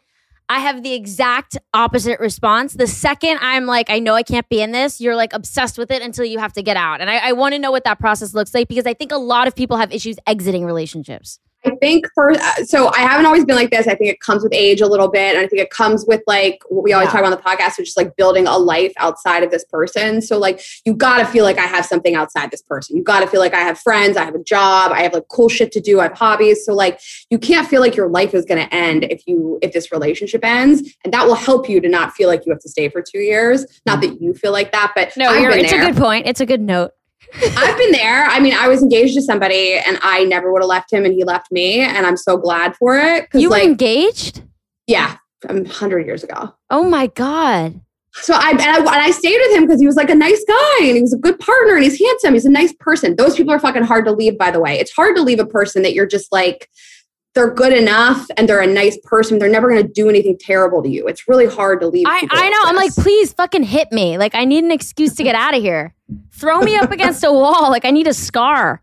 [0.51, 2.73] I have the exact opposite response.
[2.73, 5.91] The second I'm like, I know I can't be in this, you're like obsessed with
[5.91, 6.99] it until you have to get out.
[6.99, 9.17] And I, I want to know what that process looks like because I think a
[9.17, 11.39] lot of people have issues exiting relationships.
[11.65, 13.87] I think for uh, so I haven't always been like this.
[13.87, 16.21] I think it comes with age a little bit, and I think it comes with
[16.27, 17.11] like what we always Yeah.
[17.11, 20.21] talk about on the podcast, which is like building a life outside of this person.
[20.21, 22.97] So like you got to feel like I have something outside this person.
[22.97, 25.27] You got to feel like I have friends, I have a job, I have like
[25.29, 26.65] cool shit to do, I have hobbies.
[26.65, 29.71] So like you can't feel like your life is going to end if you if
[29.73, 32.69] this relationship ends, and that will help you to not feel like you have to
[32.69, 33.65] stay for two years.
[33.85, 35.83] Not that you feel like that, but No, I've you're, been it's there.
[35.83, 36.25] a good point.
[36.27, 36.91] It's a good note.
[37.33, 38.25] I've been there.
[38.25, 41.13] I mean, I was engaged to somebody and I never would have left him and
[41.13, 41.79] he left me.
[41.79, 43.27] And I'm so glad for it.
[43.33, 44.43] You were like, engaged?
[44.87, 46.53] yeah, a hundred years ago.
[46.69, 47.79] Oh my God.
[48.13, 50.43] So I, and I, and I stayed with him because he was like a nice
[50.45, 52.33] guy and he was a good partner and he's handsome.
[52.33, 53.15] He's a nice person.
[53.15, 54.77] Those people are fucking hard to leave, by the way.
[54.77, 56.69] It's hard to leave a person that you're just like,
[57.33, 59.39] they're good enough and they're a nice person.
[59.39, 61.07] They're never going to do anything terrible to you.
[61.07, 62.05] It's really hard to leave.
[62.07, 62.57] I, I know.
[62.65, 64.17] I'm like, please fucking hit me.
[64.17, 65.95] Like, I need an excuse to get out of here.
[66.33, 67.69] Throw me up against a wall.
[67.69, 68.81] Like, I need a scar.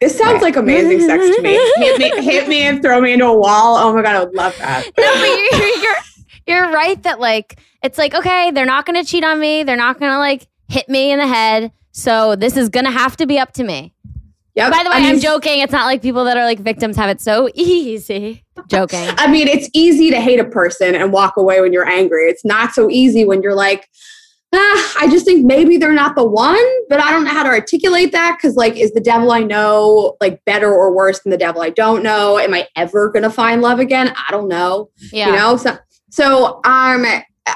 [0.00, 1.50] this sounds like amazing sex to me.
[1.76, 3.76] Hit me, hit me and throw me into a wall.
[3.76, 4.84] Oh my God, I would love that.
[4.98, 5.96] No, but you're, you're,
[6.46, 9.62] you're right that, like, it's like, okay, they're not going to cheat on me.
[9.62, 11.72] They're not going to, like, hit me in the head.
[11.92, 13.92] So this is going to have to be up to me.
[14.60, 14.72] Yep.
[14.72, 15.60] By the way, I mean, am joking.
[15.60, 18.44] It's not like people that are like victims have it so easy.
[18.68, 19.08] Joking.
[19.16, 22.24] I mean, it's easy to hate a person and walk away when you're angry.
[22.24, 23.88] It's not so easy when you're like,
[24.54, 27.48] ah, I just think maybe they're not the one, but I don't know how to
[27.48, 31.38] articulate that because, like, is the devil I know like better or worse than the
[31.38, 32.38] devil I don't know?
[32.38, 34.12] Am I ever gonna find love again?
[34.14, 34.90] I don't know.
[35.10, 35.28] Yeah.
[35.28, 35.78] You know, so
[36.10, 37.06] so um,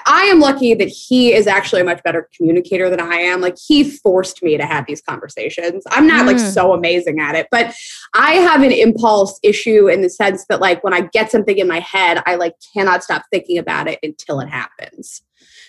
[0.07, 3.41] I am lucky that he is actually a much better communicator than I am.
[3.41, 5.85] Like he forced me to have these conversations.
[5.91, 6.53] I'm not like Mm.
[6.53, 7.75] so amazing at it, but
[8.15, 11.69] I have an impulse issue in the sense that like when I get something in
[11.69, 15.23] my head, I like cannot stop thinking about it until it happens.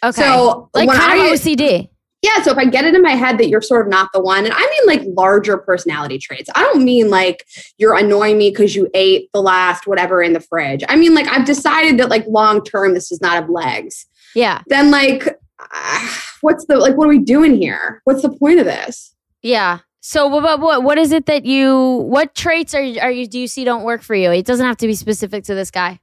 [0.04, 0.22] Okay.
[0.22, 1.90] So like when kind I, of OCD.
[2.22, 4.20] yeah, so if I get it in my head that you're sort of not the
[4.22, 6.50] one, and I mean like larger personality traits.
[6.56, 7.46] I don't mean like
[7.78, 10.84] you're annoying me because you ate the last whatever in the fridge.
[10.90, 14.06] I mean like I've decided that like long term this does not have legs.
[14.36, 14.62] Yeah.
[14.68, 15.40] Then like
[16.42, 18.02] what's the like what are we doing here?
[18.04, 19.16] What's the point of this?
[19.42, 19.80] Yeah.
[20.02, 23.40] So what what what is it that you what traits are you, are you do
[23.40, 24.32] you see don't work for you?
[24.32, 26.00] It doesn't have to be specific to this guy.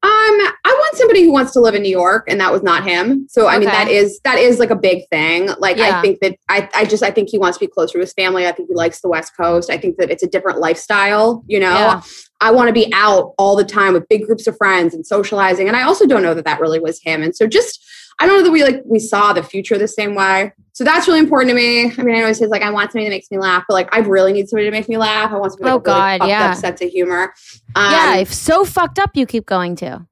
[0.00, 2.84] Um, I want somebody who wants to live in New York, and that was not
[2.84, 3.26] him.
[3.28, 5.48] So I mean, that is that is like a big thing.
[5.58, 5.98] Like Yeah.
[5.98, 8.12] I think that I I just I think he wants to be closer to his
[8.12, 8.46] family.
[8.46, 9.70] I think he likes the West Coast.
[9.70, 11.42] I think that it's a different lifestyle.
[11.48, 12.02] You know, Yeah.
[12.40, 15.66] I want to be out all the time with big groups of friends and socializing.
[15.66, 17.22] And I also don't know that that really was him.
[17.22, 17.84] And so just
[18.20, 20.52] I don't know that we like we saw the future the same way.
[20.72, 21.92] So that's really important to me.
[21.96, 23.88] I mean, I always say like I want somebody that makes me laugh, but like
[23.94, 25.32] I really need somebody to make me laugh.
[25.32, 26.50] I want somebody Oh, really God, fucked yeah.
[26.50, 27.34] up sense of humor.
[27.74, 30.06] Um, yeah, if so fucked up you keep going to.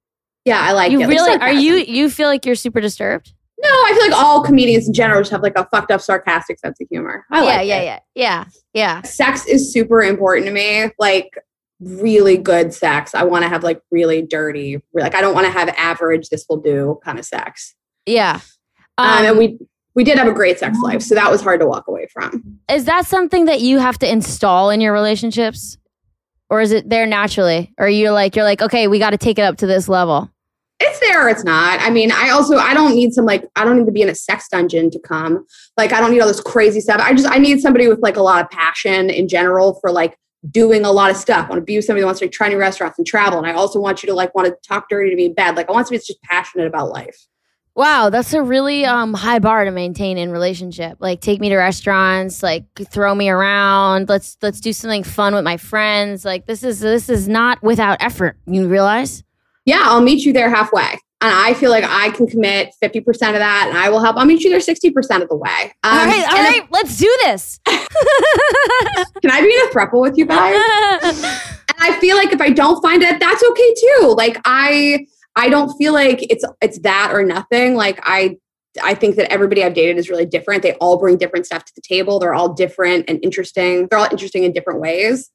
[0.44, 1.08] yeah, I like you it.
[1.08, 3.32] Like really are you you feel like you're super disturbed?
[3.62, 6.58] No, I feel like all comedians in general just have like a fucked up sarcastic
[6.58, 7.24] sense of humor.
[7.30, 7.84] I yeah, like yeah, it.
[7.84, 7.98] yeah.
[8.14, 8.44] Yeah.
[8.74, 9.02] Yeah.
[9.02, 10.90] Sex is super important to me.
[10.98, 11.30] Like
[11.80, 13.14] really good sex.
[13.14, 14.80] I want to have like really dirty.
[14.94, 16.28] Like I don't want to have average.
[16.28, 17.74] This will do kind of sex.
[18.06, 18.40] Yeah.
[18.98, 19.58] Um, and Um, we
[19.94, 22.58] we did have a great sex life, so that was hard to walk away from.
[22.70, 25.78] is that something that you have to install in your relationships?
[26.48, 27.74] Or is it there naturally?
[27.76, 30.30] Or you're like you're like, okay, we got to take it up to this level.
[30.78, 31.80] It's there or it's not.
[31.80, 34.08] I mean, I also I don't need some like I don't need to be in
[34.08, 35.44] a sex dungeon to come.
[35.76, 37.00] Like I don't need all this crazy stuff.
[37.00, 40.16] I just I need somebody with like a lot of passion in general for like
[40.50, 41.46] doing a lot of stuff.
[41.46, 43.38] I want to be with somebody who wants to try new restaurants and travel.
[43.38, 45.56] And I also want you to like want to talk dirty to me in bed.
[45.56, 47.26] Like I want somebody that's just passionate about life.
[47.74, 50.96] Wow, that's a really um high bar to maintain in relationship.
[50.98, 54.08] Like take me to restaurants, like throw me around.
[54.08, 56.24] Let's let's do something fun with my friends.
[56.24, 58.38] Like this is this is not without effort.
[58.46, 59.22] You realize?
[59.66, 60.98] Yeah, I'll meet you there halfway.
[61.22, 64.16] And I feel like I can commit 50% of that and I will help.
[64.16, 65.72] I'll meet you there 60% of the way.
[65.82, 67.58] Um, all right, all right, let's do this.
[67.66, 70.54] Can I be in a throuple with you guys?
[71.02, 74.14] and I feel like if I don't find it, that's okay too.
[74.16, 77.74] Like I I don't feel like it's it's that or nothing.
[77.74, 78.36] Like I
[78.82, 80.62] I think that everybody I've dated is really different.
[80.62, 82.18] They all bring different stuff to the table.
[82.18, 83.88] They're all different and interesting.
[83.88, 85.30] They're all interesting in different ways.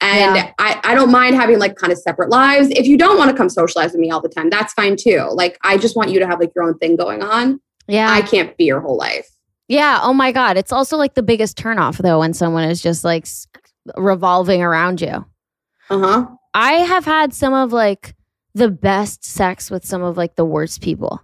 [0.00, 0.52] And Yeah.
[0.58, 2.68] I, I don't mind having like kind of separate lives.
[2.70, 5.28] If you don't want to come socialize with me all the time, that's fine too.
[5.32, 7.60] Like I just want you to have like your own thing going on.
[7.86, 8.10] yeah.
[8.10, 9.28] I can't be your whole life.
[9.68, 10.00] Yeah.
[10.02, 10.56] Oh my God.
[10.56, 13.26] It's also like the biggest turnoff though when someone is just like
[13.96, 15.24] revolving around you.
[15.90, 16.26] Uh-huh.
[16.54, 18.14] I have had some of like
[18.54, 21.20] the best sex with some of like the worst people.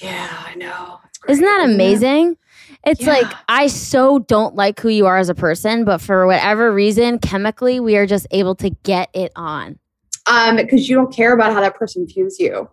[0.00, 1.00] Yeah, I know.
[1.28, 2.36] Isn't that amazing?
[2.84, 3.08] It's Yeah.
[3.14, 7.18] like I so don't like who you are as a person, but for whatever reason,
[7.18, 9.78] chemically, we are just able to get it on.
[10.26, 12.68] Um, because you don't care about how that person views you.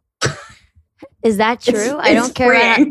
[1.24, 1.98] Is that It's- true?
[2.00, 2.52] I don't care.
[2.54, 2.88] About.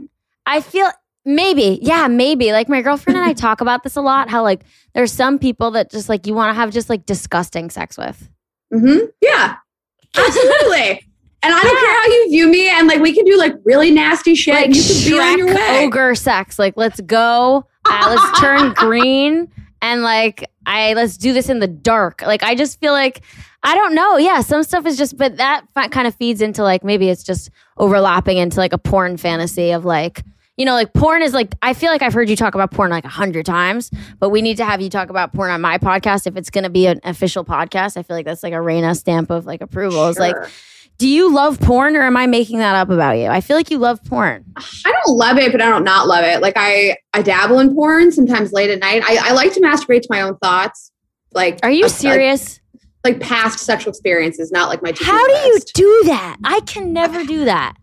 [0.46, 0.88] I feel
[1.24, 2.52] maybe, yeah, maybe.
[2.52, 4.28] Like my girlfriend and I talk about this a lot.
[4.30, 4.62] How like
[4.94, 8.28] there's some people that just like you want to have just like disgusting sex with.
[8.72, 9.06] Mm-hmm.
[9.20, 9.56] Yeah,
[10.16, 11.06] absolutely.
[11.44, 13.90] And I don't care how you view me, and like we can do like really
[13.90, 14.54] nasty shit.
[14.54, 15.84] like you can be on your way.
[15.86, 16.58] ogre sex.
[16.58, 17.66] Like, let's go.
[17.84, 19.48] Uh, let's turn green
[19.80, 22.22] and like I let's do this in the dark.
[22.22, 23.22] Like, I just feel like
[23.64, 24.16] I don't know.
[24.18, 27.50] Yeah, some stuff is just, but that kind of feeds into like maybe it's just
[27.76, 30.22] overlapping into like a porn fantasy of like.
[30.58, 32.90] You know, like porn is like, I feel like I've heard you talk about porn
[32.90, 35.78] like a hundred times, but we need to have you talk about porn on my
[35.78, 37.96] podcast if it's going to be an official podcast.
[37.96, 40.06] I feel like that's like a Rayna stamp of like approval.
[40.08, 40.50] It's like, Sure.
[40.98, 43.26] Do you love porn or am I making that up about you?
[43.26, 44.44] I feel like you love porn.
[44.56, 46.40] I don't love it, but I don't not love it.
[46.40, 49.02] Like I, I dabble in porn sometimes late at night.
[49.04, 50.92] I, I like to masturbate to my own thoughts.
[51.32, 52.60] Like, Are you serious?
[53.04, 54.92] Like, past sexual experiences, not like my.
[55.00, 56.36] How do you do that?
[56.44, 57.74] I can never do that.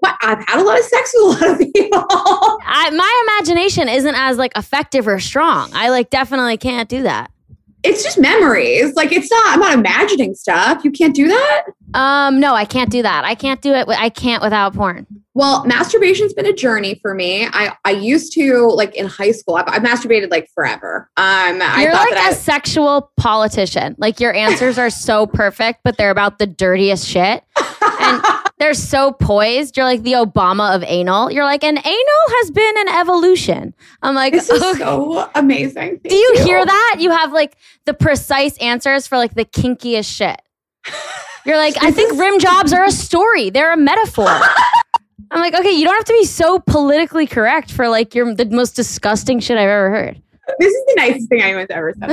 [0.00, 0.16] What?
[0.22, 2.04] I've had a lot of sex with a lot of people.
[2.10, 5.70] I, my imagination isn't as like effective or strong.
[5.72, 7.30] I like definitely can't do that.
[7.82, 8.94] It's just memories.
[8.94, 9.54] Like it's not.
[9.54, 10.84] I'm not imagining stuff.
[10.84, 11.64] You can't do that.
[11.94, 13.24] Um, no, I can't do that.
[13.24, 13.88] I can't do it.
[13.88, 15.06] I can't without porn.
[15.34, 17.46] Well, masturbation's been a journey for me.
[17.46, 19.56] I I used to like in high school.
[19.56, 21.08] I've, I've masturbated like forever.
[21.16, 23.94] Um, I You're like a sexual politician.
[23.98, 27.42] Like your answers are so perfect, but they're about the dirtiest shit.
[28.00, 28.22] And
[28.60, 29.76] they're so poised.
[29.76, 31.32] You're like the Obama of anal.
[31.32, 33.74] You're like, and anal has been an evolution.
[34.02, 34.78] I'm like, this is okay.
[34.78, 36.00] so amazing.
[36.04, 36.96] do you hear that?
[37.00, 40.42] You have like the precise answers for like the kinkiest shit.
[41.46, 43.48] You're like, I think rim jobs are a story.
[43.48, 44.28] They're a metaphor.
[45.32, 48.44] I'm like, okay, you don't have to be so politically correct for like your the
[48.44, 50.22] most disgusting shit I've ever heard.
[50.58, 52.10] This is the nicest thing anyone's ever said.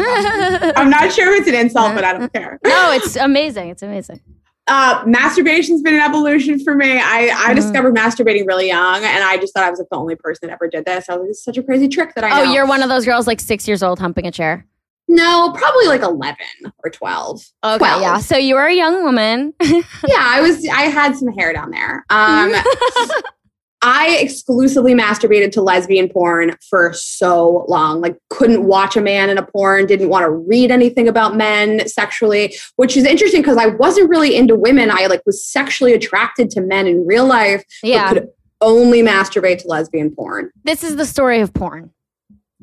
[0.78, 2.60] I'm not sure if it's an insult, but I don't care.
[2.64, 3.70] No, it's amazing.
[3.70, 4.22] It's amazing.
[4.68, 7.00] Uh, masturbation's been an evolution for me.
[7.00, 7.56] I, I Mhm.
[7.56, 10.54] discovered masturbating really young, and I just thought I was like the only person that
[10.54, 11.10] ever did this.
[11.10, 12.54] I was like, this is such a crazy trick that I Oh, know.
[12.54, 14.66] you're one of those girls like six years old humping a chair.
[15.08, 16.46] no, probably like eleven
[16.84, 17.42] or twelve.
[17.64, 18.02] Okay, 12.
[18.02, 18.18] yeah.
[18.20, 19.54] So you were a young woman.
[19.62, 19.82] yeah,
[20.18, 20.68] I was.
[20.68, 22.06] I had some hair down there.
[22.10, 22.54] Um,
[23.82, 28.02] I exclusively masturbated to lesbian porn for so long.
[28.02, 29.86] Like, couldn't watch a man in a porn.
[29.86, 34.36] Didn't want to read anything about men sexually, which is interesting because I wasn't really
[34.36, 34.90] into women.
[34.92, 38.14] I like was sexually attracted to men in real life, yeah.
[38.14, 38.30] but could
[38.62, 40.52] only masturbate to lesbian porn.
[40.64, 41.92] This is the story of porn.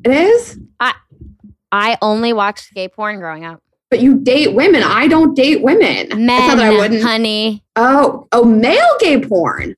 [0.03, 0.93] It is, I
[1.71, 3.61] I only watched gay porn growing up.
[3.89, 4.83] but you date women.
[4.83, 6.09] I don't date women.
[6.09, 7.01] Men, not I wouldn't.
[7.01, 7.63] honey.
[7.75, 9.75] Oh, oh, male gay porn.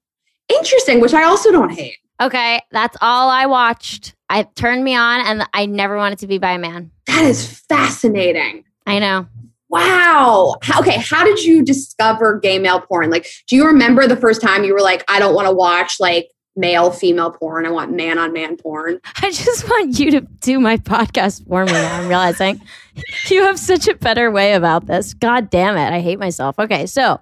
[0.49, 1.97] Interesting, which I also don't hate.
[2.21, 4.15] Okay, that's all I watched.
[4.29, 6.91] I turned me on, and I never wanted to be by a man.
[7.05, 8.63] That is fascinating.
[8.85, 9.27] I know.
[9.69, 10.55] Wow.
[10.61, 10.97] How, okay.
[10.97, 13.09] How did you discover gay male porn?
[13.09, 15.99] Like, do you remember the first time you were like, I don't want to watch
[15.99, 17.65] like male female porn.
[17.65, 18.99] I want man on man porn.
[19.21, 21.71] I just want you to do my podcast for me.
[21.71, 22.61] Now I'm realizing
[23.29, 25.13] you have such a better way about this.
[25.13, 25.93] God damn it.
[25.93, 26.57] I hate myself.
[26.57, 26.87] Okay.
[26.87, 27.21] So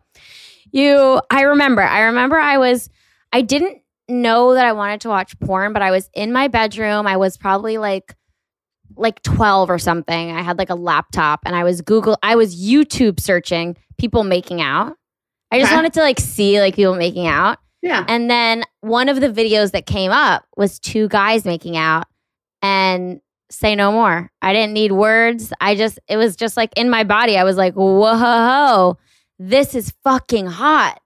[0.72, 2.90] you, I remember, I remember I was,
[3.36, 7.06] I didn't know that I wanted to watch porn, but I was in my bedroom.
[7.06, 8.16] I was probably like,
[8.96, 10.32] like 12 or something.
[10.32, 14.62] I had like a laptop and I was Google, I was YouTube searching people making
[14.62, 14.96] out.
[15.52, 15.76] I just Okay.
[15.76, 17.58] wanted to like see like people making out.
[17.82, 18.06] Yeah.
[18.08, 22.06] And then one of the videos that came up was two guys making out
[22.62, 23.20] and
[23.52, 24.32] say no more.
[24.42, 25.52] I didn't need words.
[25.60, 27.38] I just, it was just like in my body.
[27.38, 28.98] I was like, whoa,
[29.40, 31.00] this is fucking hot.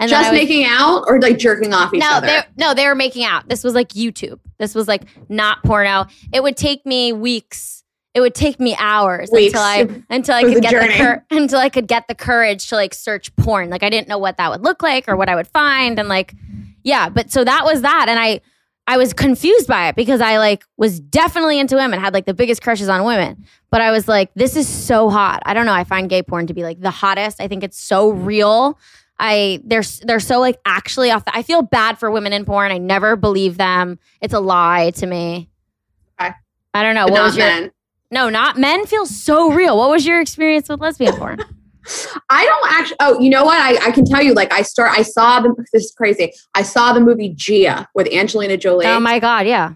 [0.00, 2.26] And Just was- making out or like jerking off each no, other?
[2.26, 3.48] they no, they were making out.
[3.48, 4.40] This was like YouTube.
[4.58, 6.06] This was like not porno.
[6.32, 7.82] It would take me weeks.
[8.12, 9.54] It would take me hours Weeks.
[9.54, 12.74] until I until I could get the cur- until I could get the courage to
[12.76, 13.70] like search porn.
[13.70, 16.08] Like I didn't know what that would look like or what I would find and
[16.08, 16.34] like
[16.82, 18.40] yeah, but so that was that and I
[18.86, 22.34] I was confused by it because I like was definitely into women, had like the
[22.34, 23.44] biggest crushes on women.
[23.70, 25.42] But I was like this is so hot.
[25.46, 27.40] I don't know, I find gay porn to be like the hottest.
[27.40, 28.78] I think it's so real.
[29.18, 31.22] I they're they're so like actually off.
[31.26, 32.72] I feel bad for women in porn.
[32.72, 33.98] I never believe them.
[34.20, 35.48] It's a lie to me.
[36.20, 36.32] Okay.
[36.74, 37.06] I don't know.
[37.06, 37.72] But what not was your men.
[38.10, 38.28] no?
[38.28, 39.76] Not men feel so real.
[39.76, 41.38] What was your experience with lesbian porn?
[42.30, 42.96] I don't actually.
[43.00, 43.58] Oh, you know what?
[43.60, 44.32] I, I can tell you.
[44.34, 44.90] Like, I start.
[44.96, 45.54] I saw the.
[45.72, 46.32] This is crazy.
[46.54, 48.86] I saw the movie Gia with Angelina Jolie.
[48.86, 49.74] oh my god, yeah.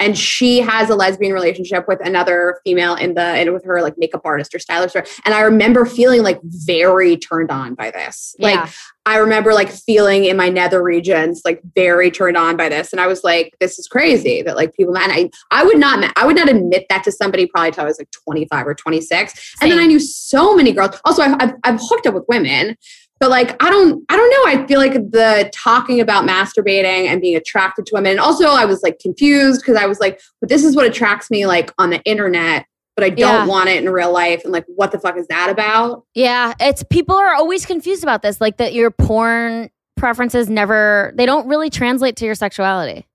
[0.00, 3.94] And she has a lesbian relationship with another female in the and with her like
[3.98, 8.34] makeup artist or stylist or- and i remember feeling like very turned on by this.
[8.38, 8.68] Like Yeah.
[9.06, 12.92] i remember like feeling in my nether regions like very turned on by this.
[12.92, 16.12] And i was like this is crazy that like people and i i would not
[16.16, 19.56] i would not admit that to somebody probably till i was like 25 or 26
[19.60, 21.00] and then i knew so many girls.
[21.04, 22.76] Also I've, I've, I've hooked up with women
[23.20, 27.20] but like i don't i don't know i feel like the talking about masturbating and
[27.20, 30.48] being attracted to women and also i was like confused because i was like but
[30.48, 33.46] this is what attracts me like on the internet but i don't Yeah.
[33.46, 36.82] want it in real life and like what the fuck is that about Yeah, it's
[36.84, 38.40] people are always confused about this.
[38.40, 43.06] Like that your porn preferences never they don't really translate to your sexuality.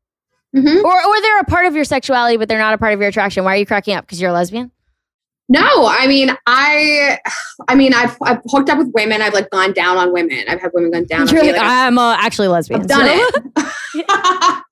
[0.55, 0.83] Mhm.
[0.83, 3.09] Or or they're a part of your sexuality, but they're not a part of your
[3.09, 3.43] attraction.
[3.43, 4.05] Why are you cracking up?
[4.05, 4.71] Because you're a lesbian?
[5.53, 7.17] No i mean i
[7.67, 10.59] i mean I've, I've hooked up with women i've like gone down on women i've
[10.61, 12.81] had women gone down You're on me like, like, I'm uh, actually lesbian.
[12.81, 13.63] I've done so- it.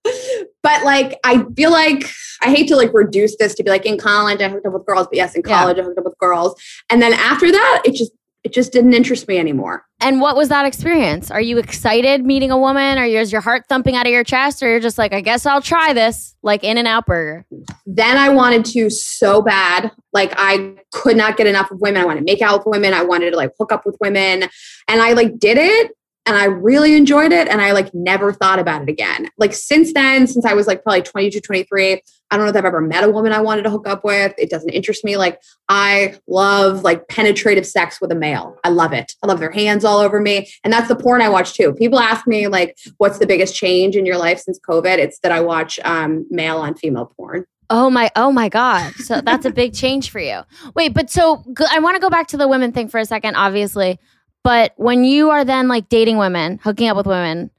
[0.64, 2.10] but like, I feel like
[2.42, 4.86] I hate to like reduce this to be like in college I hooked up with
[4.86, 5.60] girls, but yes, in Yeah.
[5.60, 8.12] college I hooked up with girls, and then after that, it just
[8.44, 9.86] it just didn't interest me anymore.
[10.00, 11.30] And what was that experience?
[11.30, 14.64] Are you excited meeting a woman, or is your heart thumping out of your chest,
[14.64, 17.46] or you're just like, I guess I'll try this, like In and Out Burger?
[17.86, 22.02] Then I wanted to so bad, like I could not get enough of women.
[22.02, 22.94] I wanted to make out with women.
[22.94, 24.44] I wanted to like hook up with women,
[24.88, 25.92] and I like did it.
[26.26, 27.48] And I really enjoyed it.
[27.48, 29.28] And I like never thought about it again.
[29.38, 32.64] Like since then, since I was like probably 22, 23, I don't know if I've
[32.64, 34.34] ever met a woman I wanted to hook up with.
[34.38, 35.18] It doesn't interest me.
[35.18, 38.56] Like I love like penetrative sex with a male.
[38.64, 39.14] I love it.
[39.24, 40.50] I love their hands all over me.
[40.64, 41.74] And that's the porn I watch too.
[41.74, 45.00] People ask me like, what's the biggest change in your life since COVID?
[45.00, 47.46] It's that I watch um, male on female porn.
[47.70, 48.94] Oh my, oh my God.
[48.96, 50.42] So that's a big change for you.
[50.76, 53.36] Wait, but so I want to go back to the women thing for a second,
[53.36, 53.98] obviously.
[54.44, 57.52] But when you are then like dating women, hooking up with women,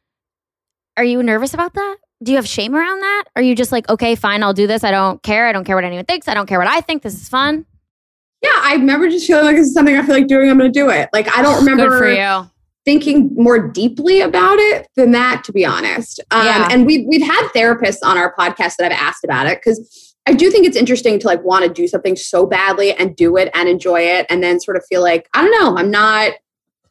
[0.97, 1.97] are you nervous about that?
[2.23, 3.25] Do you have shame around that?
[3.37, 4.85] Are you just like, okay, fine, I'll do this.
[4.85, 5.47] I don't care.
[5.47, 6.29] I don't care what anyone thinks.
[6.29, 7.03] I don't care what I think.
[7.03, 7.67] This is fun.
[8.43, 10.51] Yeah, I remember just feeling like this is something I feel like doing.
[10.51, 11.09] I'm going to do it.
[11.13, 12.01] Like I don't remember
[12.85, 16.19] thinking more deeply about it than that, to be honest.
[16.33, 16.69] Um, Yeah.
[16.71, 20.33] And we've we've had therapists on our podcast that I've asked about it because I
[20.33, 23.51] do think it's interesting to like want to do something so badly and do it
[23.55, 26.33] and enjoy it, and then sort of feel like I don't know, I'm not.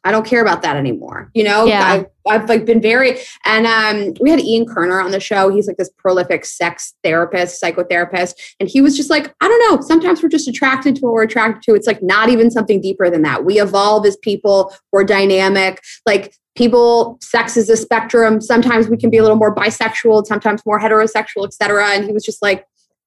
[0.04, 1.30] I don't care about that anymore.
[1.32, 1.84] You know, Yeah.
[1.84, 2.06] I've,
[2.42, 5.48] I've like been very, and um, we had Ian Kerner on the show.
[5.48, 8.34] He's like this prolific sex therapist, psychotherapist.
[8.58, 9.86] And he was just like, I don't know.
[9.86, 11.74] Sometimes we're just attracted to what we're attracted to.
[11.76, 13.44] It's like not even something deeper than that.
[13.44, 14.74] We evolve as people.
[14.90, 15.80] We're dynamic.
[16.06, 18.40] Like people, sex is a spectrum.
[18.40, 21.86] Sometimes we can be a little more bisexual, sometimes more heterosexual, etc.
[21.90, 22.66] And he was just like,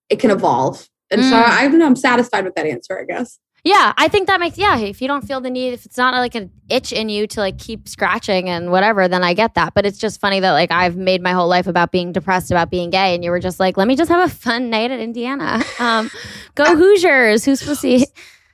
[0.10, 0.88] it can evolve.
[1.12, 1.44] And so Mm.
[1.44, 1.86] I don't know.
[1.86, 3.38] I'm satisfied with that answer, I guess.
[3.66, 4.78] Yeah, I think that makes yeah.
[4.78, 7.40] If you don't feel the need, if it's not like an itch in you to
[7.40, 9.74] like keep scratching and whatever, then I get that.
[9.74, 12.70] But it's just funny that like I've made my whole life about being depressed about
[12.70, 15.00] being gay, and you were just like, let me just have a fun night at
[15.00, 15.64] Indiana.
[15.78, 16.10] Um,
[16.56, 17.44] go Hoosiers!
[17.44, 18.06] Who's pussy?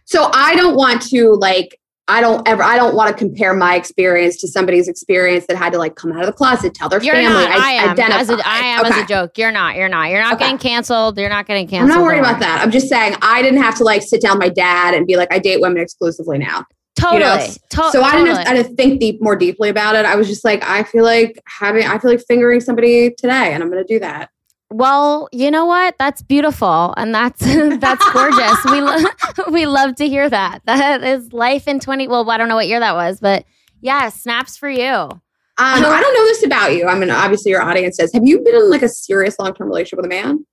[0.06, 1.80] so i don't want to like
[2.12, 5.72] i don't ever i don't want to compare my experience to somebody's experience that had
[5.74, 7.50] to like come out of the closet tell their You're family not.
[7.60, 7.90] I am.
[7.92, 8.20] identify.
[8.20, 9.02] As a, I am as Okay.
[9.02, 9.38] a joke.
[9.38, 9.76] You're not.
[9.76, 10.10] You're not.
[10.10, 10.44] You're not Okay.
[10.46, 11.18] getting canceled.
[11.18, 11.92] You're not getting canceled.
[11.92, 14.38] i'm not worried about that i'm just saying i didn't have to like sit down
[14.38, 16.66] with my dad and be like i date women exclusively now
[17.00, 17.22] Totally.
[17.22, 20.16] know, To- so i didn't have, I didn't think deep more deeply about it i
[20.16, 23.70] was just like i feel like having i feel like fingering somebody today and i'm
[23.70, 24.30] gonna do that
[24.72, 25.96] Well, you know what?
[26.00, 27.40] That's beautiful, and that's
[27.80, 28.58] that's gorgeous.
[28.66, 29.04] we lo-
[29.52, 30.62] we love to hear that.
[30.66, 32.08] That is life in twenty.
[32.08, 33.46] Well, I don't know what year that was, but
[33.82, 34.86] yeah, snaps for you.
[34.86, 35.22] um,
[35.58, 36.88] I don't know this about you.
[36.88, 39.68] I mean, obviously, your audience says, have you been in like a serious long term
[39.68, 40.46] relationship with a man?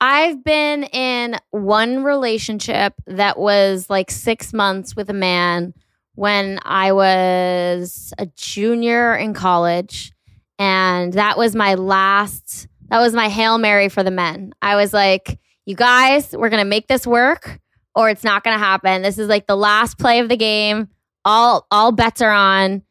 [0.00, 5.74] I've been in one relationship that was like six months with a man
[6.14, 10.12] when I was a junior in college.
[10.58, 14.52] And that was my last, that was my Hail Mary for the men.
[14.62, 17.60] I was like, you guys, we're going to make this work
[17.94, 19.02] or it's not going to happen.
[19.02, 20.88] This is like the last play of the game.
[21.24, 22.82] All, all bets are on.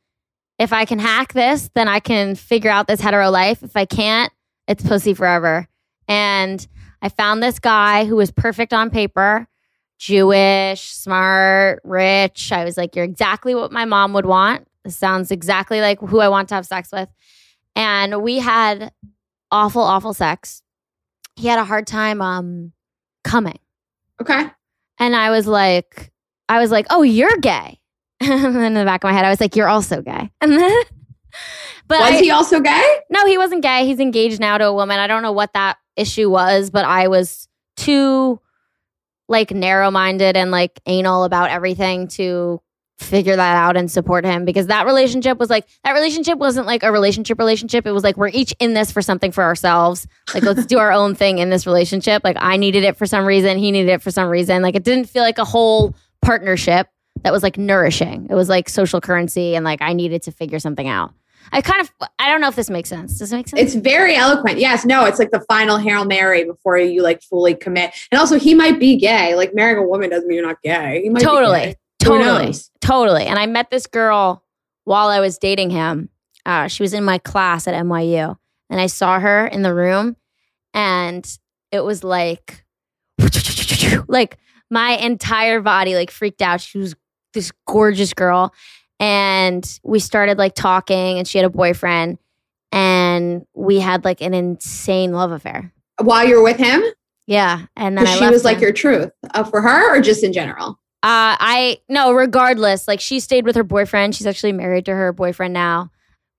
[0.60, 3.64] If I can hack this, then I can figure out this hetero life.
[3.64, 4.32] If I can't,
[4.68, 5.68] it's pussy forever.
[6.08, 6.66] And
[7.02, 9.48] I found this guy who was perfect on paper
[9.98, 12.52] Jewish, smart, rich.
[12.52, 14.68] I was like, You're exactly what my mom would want.
[14.84, 17.08] This sounds exactly like who I want to have sex with.
[17.76, 18.92] And we had
[19.52, 20.62] awful, awful sex.
[21.36, 22.72] He had a hard time um
[23.24, 23.60] coming.
[24.22, 24.50] Okay.
[25.00, 26.12] And I was like,
[26.48, 27.80] I was like, oh, you're gay.
[28.22, 30.32] and then in the back of my head, I was like, you're also gay.
[30.42, 30.84] And then,
[31.88, 33.00] but was I, he also gay?
[33.10, 33.86] no, he wasn't gay.
[33.86, 35.00] He's engaged now to a woman.
[35.00, 38.40] I don't know what that issue was, but I was too
[39.28, 42.62] like narrow minded and like anal about everything to
[43.00, 46.82] figure that out and support him because that relationship was like that relationship wasn't like
[46.84, 47.86] a relationship relationship.
[47.86, 50.08] It was like we're each in this for something for ourselves.
[50.34, 52.24] Like let's do our own thing in this relationship.
[52.24, 53.58] Like i needed it for some reason.
[53.58, 54.62] He needed it for some reason.
[54.62, 56.88] Like it didn't feel like a whole partnership
[57.24, 58.28] that was like nourishing.
[58.30, 61.14] It was like social currency and like i needed to figure something out.
[61.52, 63.20] I kind of i don't know if this makes sense.
[63.20, 63.62] Does it make sense?
[63.62, 64.58] It's very eloquent.
[64.58, 67.94] Yes, no, it's like the final Hail Mary before you like fully commit.
[68.10, 69.36] And also, he might be gay.
[69.36, 71.02] Like marrying a woman doesn't mean you're not gay.
[71.04, 71.76] He might be totally
[72.06, 72.54] totally.
[72.82, 73.26] Totally.
[73.26, 74.44] And i met this girl
[74.84, 76.10] while i was dating him.
[76.46, 78.38] Uh, she was in my class at nyu
[78.70, 80.16] and i saw her in the room
[80.74, 81.38] and
[81.72, 82.66] it was like
[84.08, 84.38] like
[84.70, 86.62] my entire body like freaked out.
[86.62, 86.96] She was
[87.34, 88.54] this gorgeous girl
[89.00, 92.18] and we started like talking and she had a boyfriend
[92.72, 95.74] and we had like an insane love affair.
[96.02, 96.84] While you're with him,
[97.28, 100.24] yeah and then I she left was like your truth uh, for her, or just
[100.24, 100.80] in general.
[101.06, 104.16] Uh, I no, regardless, like she stayed with her boyfriend.
[104.16, 105.92] She's actually married to her boyfriend now.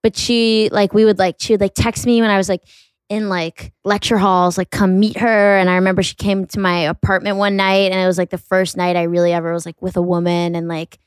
[0.03, 2.63] But she like we would like she would like text me when I was like
[3.09, 5.57] in like lecture halls, like come meet her.
[5.57, 8.39] And I remember she came to my apartment one night and it was like the
[8.39, 10.99] first night I really ever was like with a woman and like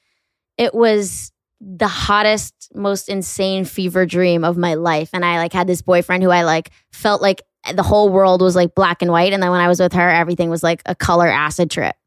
[0.58, 5.10] it was the hottest, most insane fever dream of my life.
[5.12, 7.42] And I like had this boyfriend who I like felt like
[7.74, 9.34] the whole world was like black and white.
[9.34, 11.98] And then when I was with her, everything was like a color acid trip.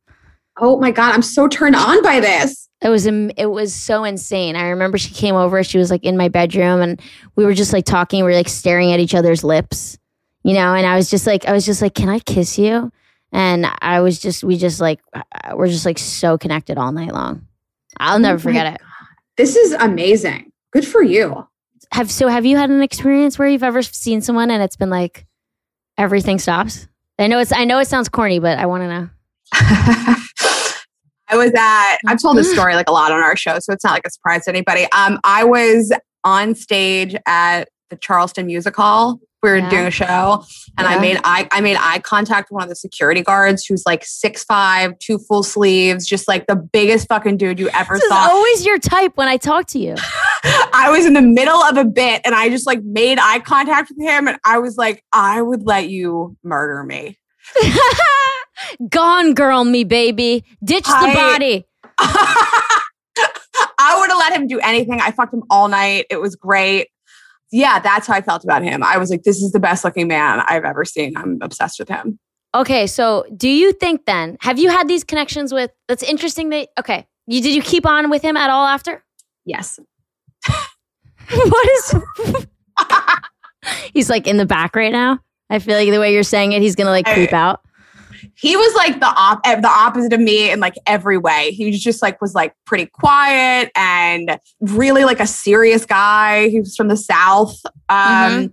[0.59, 2.69] Oh my god, I'm so turned on by this.
[2.83, 4.57] It was it was so insane.
[4.57, 5.63] I remember she came over.
[5.63, 7.01] She was like in my bedroom, and
[7.37, 8.25] we were just like talking.
[8.25, 9.99] We were like staring at each other's lips,
[10.43, 10.75] you know.
[10.75, 12.91] And I was just like, I was just like, "Can I kiss you?"
[13.33, 15.23] And I was just, we just like, uh,
[15.55, 17.47] we're just like so connected all night long.
[17.99, 18.81] I'll never Oh my forget it.
[19.39, 20.53] This is amazing.
[20.71, 21.47] Good for you.
[21.93, 22.29] Have so?
[22.29, 25.27] Have you had an experience where you've ever seen someone and it's been like
[25.97, 26.89] everything stops?
[27.19, 27.53] I know it's.
[27.53, 30.15] I know it sounds corny, but I want to know.
[31.33, 33.85] I was at, I've told this story like a lot on our show, so it's
[33.85, 34.87] not like a surprise to anybody.
[34.93, 35.93] Um, I was
[36.25, 39.19] on stage at the Charleston Music Hall.
[39.43, 39.71] We were Yeah.
[39.71, 40.45] doing a show
[40.79, 43.83] and I made eye I made eye contact with one of the security guards who's
[43.85, 48.05] like six five, two full sleeves, just like the biggest fucking dude you ever This
[48.05, 48.29] is saw.
[48.31, 49.97] always your type when I talk to you.
[50.45, 53.91] I was in the middle of a bit and I just like made eye contact
[53.91, 57.19] with him and I was like, I would let you murder me.
[58.89, 60.45] Gone girl, me baby.
[60.65, 61.67] Ditch the I- body.
[63.79, 65.01] I would have let him do anything.
[65.01, 66.07] I fucked him all night.
[66.09, 66.89] It was great.
[67.51, 68.83] Yeah, that's how I felt about him.
[68.83, 71.15] I was like, this is the best looking man I've ever seen.
[71.17, 72.19] I'm obsessed with him.
[72.55, 76.69] Okay, so do you think then, have you had these connections with, that's interesting that,
[76.79, 79.05] okay, you did you keep on with him at all after?
[79.45, 79.79] Yes.
[81.31, 81.95] what is,
[83.95, 85.19] he's like in the back right now.
[85.51, 87.61] I feel like the way you're saying it, he's gonna like creep out.
[88.35, 91.51] He was like the op- the opposite of me in like every way.
[91.53, 96.49] He was just like was like pretty quiet and really like a serious guy.
[96.49, 97.61] He was from the south.
[97.89, 98.53] Um,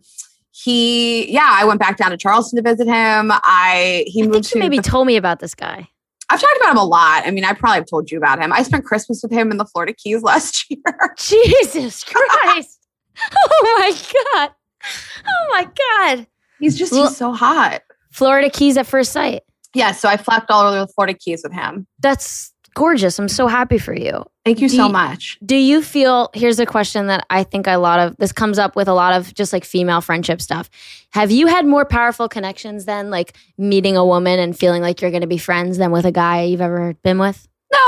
[0.51, 3.31] He yeah, I went back down to Charleston to visit him.
[3.31, 5.87] I he I moved think you to maybe the- told me about this guy.
[6.31, 7.23] I've talked about him a lot.
[7.25, 8.53] I mean, I probably have told you about him.
[8.53, 11.15] I spent Christmas with him in the Florida Keys last year.
[11.17, 12.79] Jesus Christ.
[13.35, 13.91] oh my
[14.35, 14.51] God.
[15.27, 15.67] Oh my
[16.15, 16.27] God.
[16.59, 17.81] He's just Well- he's so hot.
[18.11, 19.41] Florida Keys at first sight.
[19.73, 21.85] Yeah, so I flapped all over the Florida Keys with him.
[21.99, 23.19] That's gorgeous.
[23.19, 24.23] I'm so happy for you.
[24.45, 25.37] Thank you Do so you- much.
[25.45, 28.75] Do you feel here's a question that I think a lot of this comes up
[28.75, 30.69] with a lot of just like female friendship stuff.
[31.11, 35.11] Have you had more powerful connections than like meeting a woman and feeling like you're
[35.11, 37.47] going to be friends than with a guy you've ever been with?
[37.71, 37.79] No.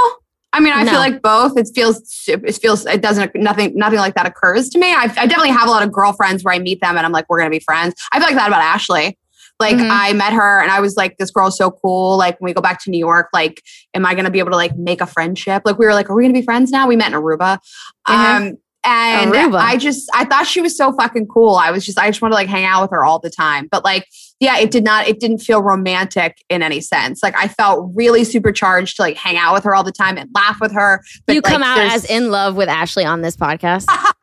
[0.54, 0.92] I mean, I No.
[0.92, 1.58] feel like both.
[1.58, 4.92] It feels, it feels, it doesn't, nothing, nothing like that occurs to me.
[4.92, 7.26] I, I definitely have a lot of girlfriends where I meet them and I'm like,
[7.30, 7.94] we're going to be friends.
[8.12, 9.18] I feel like that about Ashley.
[9.62, 9.88] Like Mhm.
[9.90, 12.18] I met her and I was like, this girl's so cool.
[12.18, 13.62] Like when we go back to New York, like,
[13.94, 15.62] am I going to be able to like make a friendship?
[15.64, 16.88] Like we were like, are we going to be friends now?
[16.88, 17.60] We met in Aruba.
[18.08, 18.14] Mhm.
[18.50, 19.60] Um, and Aruba.
[19.60, 21.54] I just, I thought she was so fucking cool.
[21.56, 23.68] I was just, I just want to like hang out with her all the time.
[23.72, 24.08] But like,
[24.40, 27.22] yeah, it did not, it didn't feel romantic in any sense.
[27.22, 30.32] Like I felt really supercharged to like hang out with her all the time and
[30.34, 31.04] laugh with her.
[31.28, 33.86] But, you come like, out as in love with Ashley on this podcast.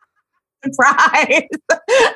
[0.73, 1.43] surprise.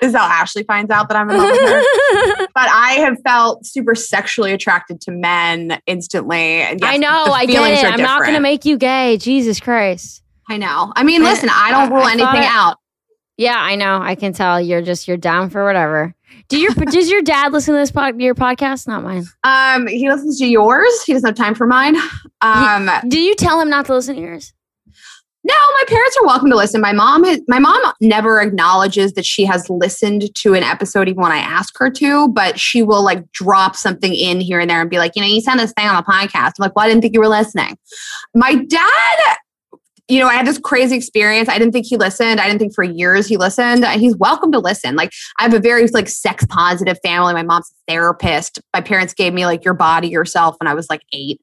[0.01, 2.47] this is how Ashley finds out that I'm in love with her.
[2.55, 6.59] But I have felt super sexually attracted to men instantly.
[6.59, 7.90] Yes, I know, I get it.
[7.93, 9.16] I'm not going to make you gay.
[9.16, 10.22] Jesus Christ.
[10.51, 10.93] I know.
[10.95, 12.76] I mean, listen, I don't rule I anything it- out.
[13.38, 13.99] Yeah, I know.
[14.03, 16.14] I can tell you're just you're down for whatever.
[16.49, 18.86] Do your does your dad listen to this pod, your podcast?
[18.86, 19.24] Not mine.
[19.43, 21.03] Um, he listens to yours.
[21.05, 21.97] He doesn't have time for mine.
[22.43, 24.53] Um, Do you tell him not to listen to yours?
[25.45, 26.80] No, my parents are welcome to listen.
[26.80, 31.20] My mom, has, my mom never acknowledges that she has listened to an episode even
[31.20, 34.80] when I ask her to, but she will like drop something in here and there
[34.80, 36.53] and be like, you know, you sent this thing on the podcast.
[36.59, 37.76] I'm like, well, I didn't think you were listening.
[38.36, 39.36] My dad,
[40.07, 41.49] you know, I had this crazy experience.
[41.49, 42.40] I didn't think he listened.
[42.40, 43.84] I didn't think for years he listened.
[43.84, 44.95] He's welcome to listen.
[44.95, 47.32] Like I have a very like sex positive family.
[47.32, 48.61] My mom's a therapist.
[48.72, 51.40] My parents gave me like your body yourself when I was like eight.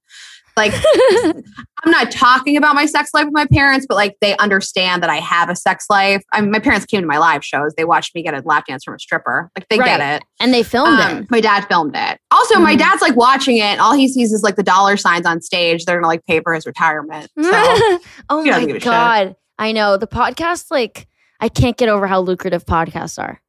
[0.60, 0.74] Like
[1.86, 5.10] I'm not talking about my sex life with my parents, but like they understand that
[5.10, 6.22] I have a sex life.
[6.34, 7.74] I mean, my parents came to my live shows.
[7.78, 9.50] They watched me get a lap dance from a stripper.
[9.58, 10.24] Like they get it.
[10.42, 11.32] and they filmed Um, it.
[11.32, 12.20] my dad filmed it.
[12.32, 12.80] Also, my Mhm.
[12.80, 13.62] dad's like watching it.
[13.64, 15.86] And all he sees is like the dollar signs on stage.
[15.86, 17.32] They're gonna like pay for his retirement.
[17.42, 17.50] So
[18.30, 18.84] oh my a shit.
[18.84, 19.36] god.
[19.58, 19.96] I know.
[19.98, 21.08] The podcast like
[21.40, 23.42] I can't get over how lucrative podcasts are.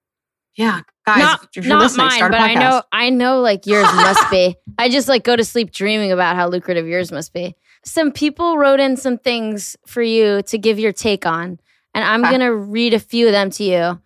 [0.56, 0.80] yeah,
[1.18, 4.56] guys, not not mine, but I know I know like yours must be.
[4.78, 7.54] I just like go to sleep dreaming about how lucrative yours must be.
[7.84, 11.58] Some people wrote in some things for you to give your take on,
[11.94, 12.32] and I'm Okay.
[12.32, 14.00] gonna read a few of them to you.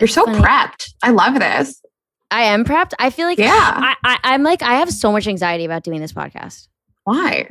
[0.00, 0.38] You're so funny.
[0.38, 0.94] prepped.
[1.02, 1.82] I love this.
[2.30, 2.92] I am prepped.
[2.98, 3.50] I feel like Yeah.
[3.52, 6.68] I, I, I'm like I have so much anxiety about doing this podcast.
[7.04, 7.50] Why?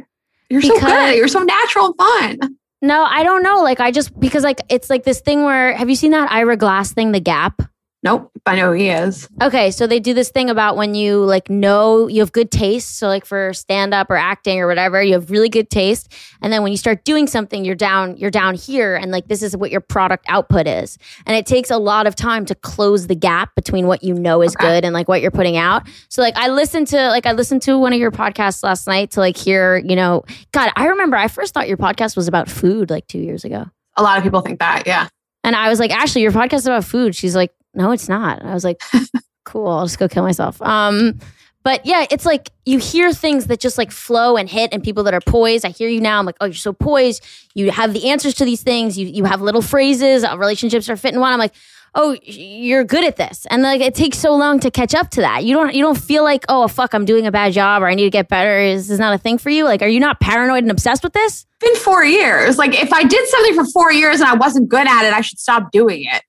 [0.50, 1.16] You're so good.
[1.18, 2.56] You're so natural and fun.
[2.82, 3.62] No, I don't know.
[3.62, 6.56] Like I just because like it's like this thing where have you seen that Ira
[6.58, 7.62] Glass thing, The Gap?
[8.02, 9.28] Nope, I know who he is.
[9.43, 12.97] Okay, so they do this thing about when you like know you have good taste.
[12.97, 16.54] So like for stand up or acting or whatever, you have really good taste, and
[16.54, 19.58] then when you start doing something, you're down you're down here, and like this is
[19.58, 23.16] what your product output is, and it takes a lot of time to close the
[23.16, 24.66] gap between what you know is Okay.
[24.66, 25.84] good and like what you're putting out.
[26.08, 29.12] So like I listened to like I listened to one of your podcasts last night
[29.12, 30.24] to like hear you know
[30.54, 33.66] God I remember I first thought your podcast was about food like two years ago.
[33.97, 34.84] A lot of people think that.
[34.88, 35.10] Yeah.
[35.43, 37.16] And I was like, Ashley, your podcast is about food.
[37.16, 38.44] She's like, no, it's not.
[38.44, 38.82] I was like,
[39.46, 40.62] cool, I'll just go kill myself.
[40.62, 41.20] Um,
[41.64, 45.04] but yeah, it's like you hear things that just like flow and hit, and people
[45.04, 45.66] that are poised.
[45.66, 46.20] I hear you now.
[46.20, 47.26] I'm like, oh, you're so poised.
[47.54, 48.98] You have the answers to these things.
[48.98, 50.24] You you have little phrases.
[50.24, 51.34] Uh, relationships are fitting one.
[51.34, 51.54] I'm like,
[51.96, 53.46] oh, you're good at this.
[53.50, 55.44] And like, it takes so long to catch up to that.
[55.44, 57.94] You don't you don't feel like, oh fuck, I'm doing a bad job or I
[57.94, 58.64] need to get better.
[58.64, 59.66] This is this not a thing for you?
[59.66, 61.46] Like, are you not paranoid and obsessed with this?
[61.60, 62.58] been four years.
[62.58, 65.22] Like if I did something for four years and I wasn't good at it, I
[65.22, 66.24] should stop doing it.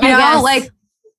[0.00, 0.42] You I know, guess.
[0.42, 0.70] like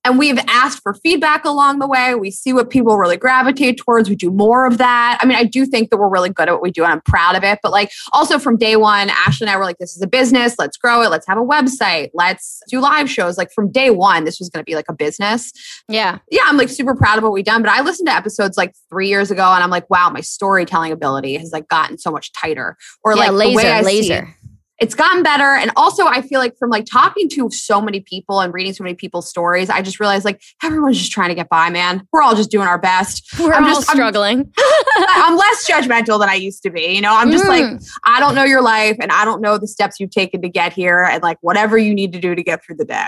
[0.05, 2.13] and we've asked for feedback along the way.
[2.15, 4.09] We see what people really gravitate towards.
[4.09, 5.17] We do more of that.
[5.21, 7.01] I mean, I do think that we're really good at what we do and I'm
[7.01, 7.59] proud of it.
[7.63, 10.55] But like also from day one, Ashley and I were like, this is a business.
[10.59, 11.09] Let's grow it.
[11.09, 12.09] Let's have a website.
[12.13, 13.37] Let's do live shows.
[13.37, 15.53] Like from day one, this was going to be like a business.
[15.87, 16.19] Yeah.
[16.29, 17.61] Yeah, I'm like super proud of what we've done.
[17.61, 20.91] But I listened to episodes like three years ago and I'm like, wow, my storytelling
[20.91, 22.77] ability has like gotten so much tighter.
[23.03, 24.35] Or yeah, like the way laser, see- laser.
[24.79, 25.43] It's gotten better.
[25.55, 28.83] And also, I feel like from like talking to so many people and reading so
[28.83, 32.05] many people's stories, I just realized like everyone's just trying to get by, man.
[32.11, 33.23] We're all just doing our best.
[33.39, 34.51] We're I'm all just- I'm- struggling.
[34.97, 36.95] I'm less judgmental than I used to be.
[36.95, 37.87] You know, I'm just like, Mm.
[38.03, 40.73] I don't know your life and I don't know the steps you've taken to get
[40.73, 43.05] here and like whatever you need to do to get through the day.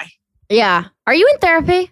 [0.49, 0.85] yeah.
[1.07, 1.91] Are you in therapy?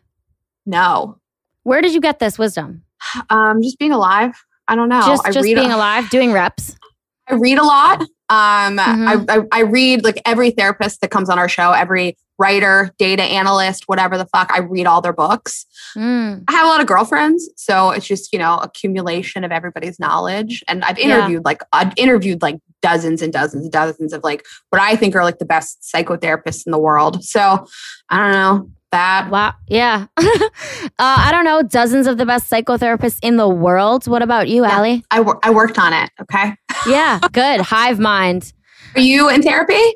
[0.65, 1.17] No.
[1.63, 2.83] Where did you get this wisdom?
[3.29, 4.33] Um, just being alive.
[4.67, 5.01] I don't know.
[5.05, 6.75] just I just read being a, alive, doing reps.
[7.27, 8.01] I read a lot.
[8.33, 9.25] Um, Mhm.
[9.29, 13.21] I, I, I read like every therapist that comes on our show, every writer, data
[13.23, 14.51] analyst, whatever the fuck.
[14.51, 15.65] I read all their books.
[15.95, 16.43] Mm.
[16.47, 20.63] I have a lot of girlfriends, so it's just you know accumulation of everybody's knowledge.
[20.67, 21.05] And I've Yeah.
[21.17, 25.15] interviewed like I've interviewed like dozens and dozens and dozens of like what I think
[25.15, 27.23] are like the best psychotherapists in the world.
[27.23, 27.65] So
[28.09, 29.29] I don't know that.
[29.31, 29.53] Wow.
[29.67, 30.05] Yeah.
[30.17, 30.29] uh,
[30.99, 31.61] I don't know.
[31.63, 34.07] Dozens of the best psychotherapists in the world.
[34.07, 34.77] What about you, Yeah.
[34.77, 35.03] Ali?
[35.11, 36.09] I wor- I worked on it.
[36.21, 36.55] Okay,
[36.87, 37.19] Yeah.
[37.31, 37.61] Good.
[37.61, 38.53] Hive mind.
[38.95, 39.95] are you in therapy?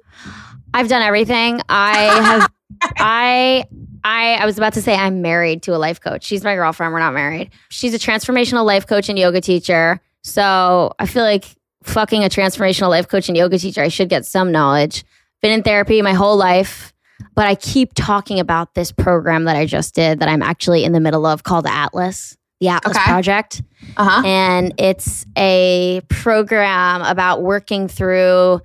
[0.73, 1.61] I've done everything.
[1.69, 2.51] I have.
[2.97, 3.65] I.
[4.03, 6.23] I, I was about to say I'm married to a life coach.
[6.23, 6.93] She's my girlfriend.
[6.93, 7.49] We're not married.
[7.67, 9.99] She's a transformational life coach and yoga teacher.
[10.23, 14.25] So I feel like fucking a transformational life coach and yoga teacher, I should get
[14.25, 15.03] some knowledge.
[15.41, 16.93] Been in therapy my whole life,
[17.35, 20.93] but I keep talking about this program that I just did that I'm actually in
[20.93, 23.05] the middle of called Atlas, the Atlas Okay.
[23.05, 23.61] Project
[23.97, 24.21] Uh huh.
[24.25, 28.61] and it's a program about working through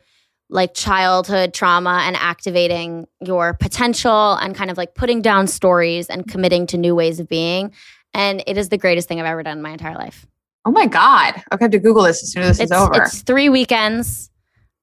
[0.50, 6.28] like childhood trauma and activating your potential and kind of like putting down stories and
[6.28, 7.72] committing to new ways of being
[8.14, 10.26] and it is the greatest thing i've ever done in my entire life
[10.64, 11.34] Oh my god.
[11.34, 13.02] Okay, I have to Google this as soon as this it's, is over.
[13.02, 14.30] it's three weekends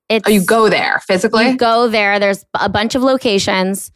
[0.10, 1.48] it's oh, you go there physically.
[1.50, 3.92] you go there there's a bunch of locations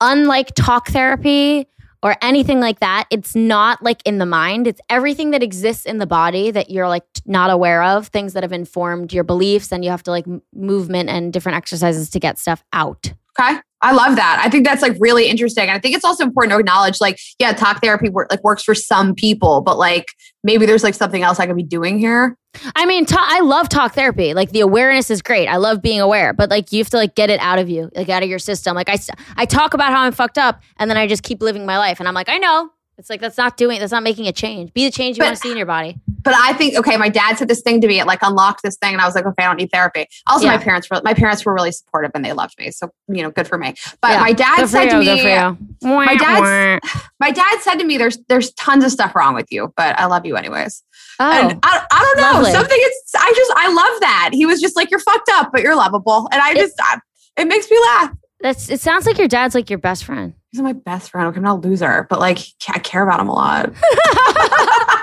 [0.00, 1.66] unlike talk therapy
[2.06, 5.98] or anything like that it's not like in the mind it's everything that exists in
[5.98, 9.84] the body that you're like not aware of things that have informed your beliefs and
[9.84, 13.58] you have to like movement and different exercises to get stuff out Okay.
[13.82, 14.40] I love that.
[14.42, 15.64] I think that's like really interesting.
[15.64, 18.62] And I think it's also important to acknowledge like, yeah, talk therapy work, like works
[18.62, 22.36] for some people, but like maybe there's like something else I could be doing here.
[22.74, 24.34] I mean i love talk therapy.
[24.34, 25.46] Like the awareness is great.
[25.46, 27.90] I love being aware but like you have to like get it out of you
[27.94, 28.74] like out of your system.
[28.74, 28.98] Like I,
[29.36, 32.00] I talk about how i'm fucked up and then i just keep living my life
[32.00, 34.72] and i'm like i know it's like that's not doing that's not making a change
[34.72, 36.96] be the change you But- want to see in your body But I think, okay,
[36.96, 38.92] my dad said this thing to me, it like unlocked this thing.
[38.94, 40.08] And I was like, okay, I don't need therapy.
[40.26, 40.56] Also, Yeah.
[40.56, 42.72] my parents were, my parents were really supportive and they loved me.
[42.72, 43.74] So, you know, good for me.
[44.00, 44.20] But Yeah.
[44.22, 45.94] my dad said you, to me, good for you.
[46.04, 46.80] my dad's-
[47.20, 50.06] my dad said to me, there's, there's tons of stuff wrong with you, but I
[50.06, 50.82] love you anyways.
[51.20, 52.32] Oh, And I, I don't know.
[52.40, 52.50] lovely.
[52.50, 54.30] Something It's I just, I love that.
[54.32, 56.28] He was just like, you're fucked up, but you're lovable.
[56.32, 56.98] And I It- just, I,
[57.36, 58.10] it makes me laugh.
[58.40, 58.68] that's.
[58.68, 60.34] It sounds like your dad's like your best friend.
[60.56, 61.26] He's my best friend.
[61.28, 63.72] Okay, I'm not a loser, but like I care about him a lot.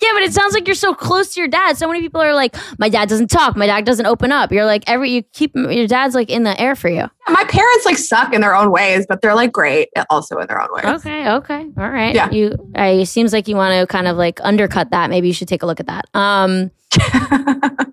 [0.00, 1.76] Yeah, but it sounds like you're so close to your dad.
[1.76, 3.56] So many people are like, my dad doesn't talk.
[3.56, 4.52] My dad doesn't open up.
[4.52, 7.10] You're like every you keep your dad's like in the air for you.
[7.28, 10.62] My parents like suck in their own ways, but they're like great also in their
[10.62, 10.84] own ways.
[10.84, 12.14] Okay, okay, all right.
[12.14, 12.30] Yeah.
[12.30, 12.54] You.
[12.76, 15.10] I, it seems like you want to kind of like undercut that.
[15.10, 16.06] Maybe you should take a look at that.
[16.14, 16.70] Um.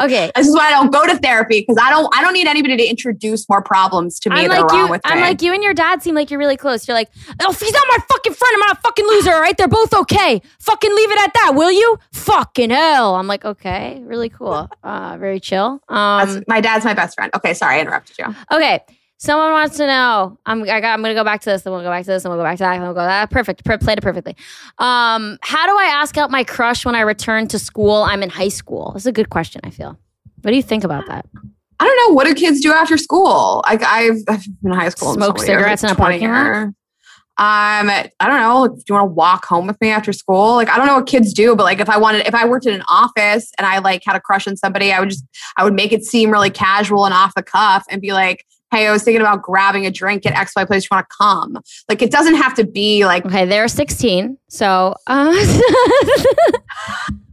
[0.00, 0.30] Okay.
[0.36, 2.76] this is why I don't go to therapy because I don't I don't need anybody
[2.76, 4.90] to introduce more problems to me I'm that like are wrong you.
[4.90, 6.86] with I'm like you and your dad seem like you're really close.
[6.86, 9.32] You're like, oh, he's not my fucking friend, I'm not a fucking loser.
[9.32, 10.40] All right, they're both okay.
[10.60, 11.98] Fucking leave it at that, will you?
[12.12, 13.14] Fucking hell.
[13.16, 14.68] I'm like, okay, really cool.
[14.82, 15.80] Uh, very chill.
[15.88, 17.30] That's- Um, my dad's my best friend.
[17.34, 18.34] Okay, sorry, I interrupted you.
[18.52, 18.80] okay.
[19.20, 20.38] Someone wants to know.
[20.46, 20.62] I'm.
[20.62, 21.62] I got, I'm gonna go back to this.
[21.62, 22.24] Then we'll go back to this.
[22.24, 22.74] And we'll go back to that.
[22.74, 23.30] And we'll go that.
[23.30, 23.64] Perfect.
[23.64, 24.36] Per- played it perfectly.
[24.78, 28.04] Um, how do I ask out my crush when I return to school?
[28.04, 28.92] I'm in high school.
[28.92, 29.60] This is a good question.
[29.64, 29.98] I feel.
[30.42, 31.26] What do you think about that?
[31.80, 33.62] I don't know what do kids do after school.
[33.66, 36.74] Like I've, I've been in high school, Smoke years, cigarettes in a 20 parking lot?
[37.40, 38.66] Um, I don't know.
[38.68, 40.54] Do you want to walk home with me after school?
[40.56, 42.66] Like I don't know what kids do, but like if I wanted, if I worked
[42.66, 45.24] in an office and I like had a crush on somebody, I would just,
[45.56, 48.86] I would make it seem really casual and off the cuff and be like, "Hey,
[48.86, 50.84] I was thinking about grabbing a drink at X Y place.
[50.84, 51.58] You want to come?"
[51.88, 54.38] Like it doesn't have to be like Okay, they're 16.
[54.48, 55.32] So uh,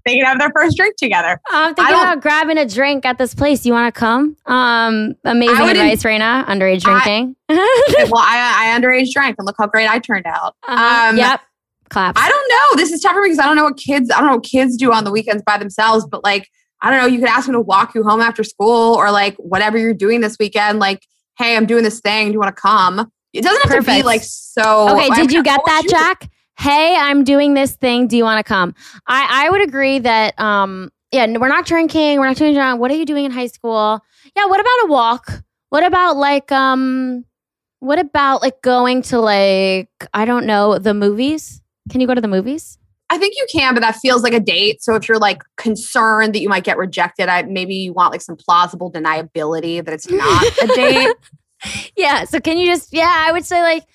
[0.05, 1.39] they can have their first drink together.
[1.49, 3.65] I'm thinking don't- about grabbing a drink at this place.
[3.65, 4.35] You want to come?
[4.45, 6.45] Um, amazing I advice, Rayna.
[6.45, 7.35] Underage I- drinking.
[7.49, 10.55] well, I, I underage drank and look how great I turned out.
[10.67, 11.09] Uh-huh.
[11.09, 11.41] Um, yep.
[11.89, 12.19] Claps.
[12.19, 12.81] I don't know.
[12.81, 14.91] This is tougher because I don't know what kids I don't know what kids do
[14.91, 16.47] on the weekends by themselves, but like
[16.81, 19.35] I don't know, you could ask them to walk you home after school or like
[19.37, 21.03] whatever you're doing this weekend, like,
[21.37, 22.27] hey, I'm doing this thing.
[22.27, 23.11] Do you want to come?
[23.33, 25.91] It doesn't have to be like so okay, did you get that, shoot.
[25.91, 26.31] Jack?
[26.57, 28.07] Hey, I'm doing this thing.
[28.07, 28.73] Do you want to come?
[29.07, 32.19] I I would agree that um yeah, we're not drinking.
[32.19, 32.79] We're not doing that.
[32.79, 34.01] What are you doing in high school?
[34.35, 35.43] Yeah, what about a walk?
[35.69, 37.25] What about like um
[37.79, 41.61] what about like going to like I don't know, the movies?
[41.89, 42.77] Can you go to the movies?
[43.15, 44.83] I think you can, but that feels like a date.
[44.83, 48.21] So if you're like concerned that you might get rejected, I maybe you want like
[48.21, 51.15] some plausible deniability that it's not a date.
[51.95, 52.25] yeah.
[52.25, 53.85] So can you just, yeah, I would say like,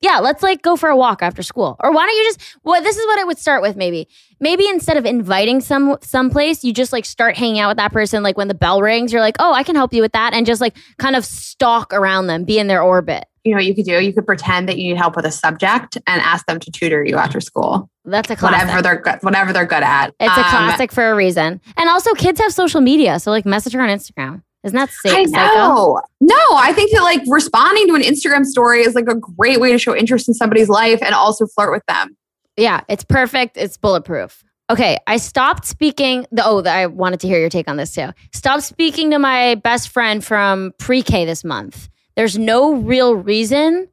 [0.00, 1.76] yeah, let's like go for a walk after school.
[1.80, 4.08] Or why don't you just well, this is what I would start with maybe.
[4.40, 8.22] Maybe instead of inviting some someplace, you just like start hanging out with that person
[8.22, 10.46] like when the bell rings, you're like, "Oh, I can help you with that." And
[10.46, 13.24] just like kind of stalk around them, be in their orbit.
[13.44, 14.02] You know what you could do?
[14.02, 17.04] You could pretend that you need help with a subject and ask them to tutor
[17.04, 17.88] you after school.
[18.04, 18.66] That's a classic.
[18.68, 20.14] Whatever they're good, whatever they're good at.
[20.20, 21.60] It's a Um, classic for a reason.
[21.76, 24.42] And also kids have social media, so like message her on Instagram.
[24.62, 25.12] Isn't that sick?
[25.14, 25.54] I psycho?
[25.54, 26.00] know.
[26.20, 29.72] No, I think that like responding to an Instagram story is like a great way
[29.72, 32.14] to show interest in somebody's life and also flirt with them.
[32.60, 33.56] Yeah, it's perfect.
[33.56, 34.44] It's bulletproof.
[34.68, 36.26] Okay, I stopped speaking.
[36.30, 38.10] The, oh, I wanted to hear your take on this too.
[38.34, 41.88] Stopped speaking to my best friend from pre K this month.
[42.16, 43.88] There's no real reason,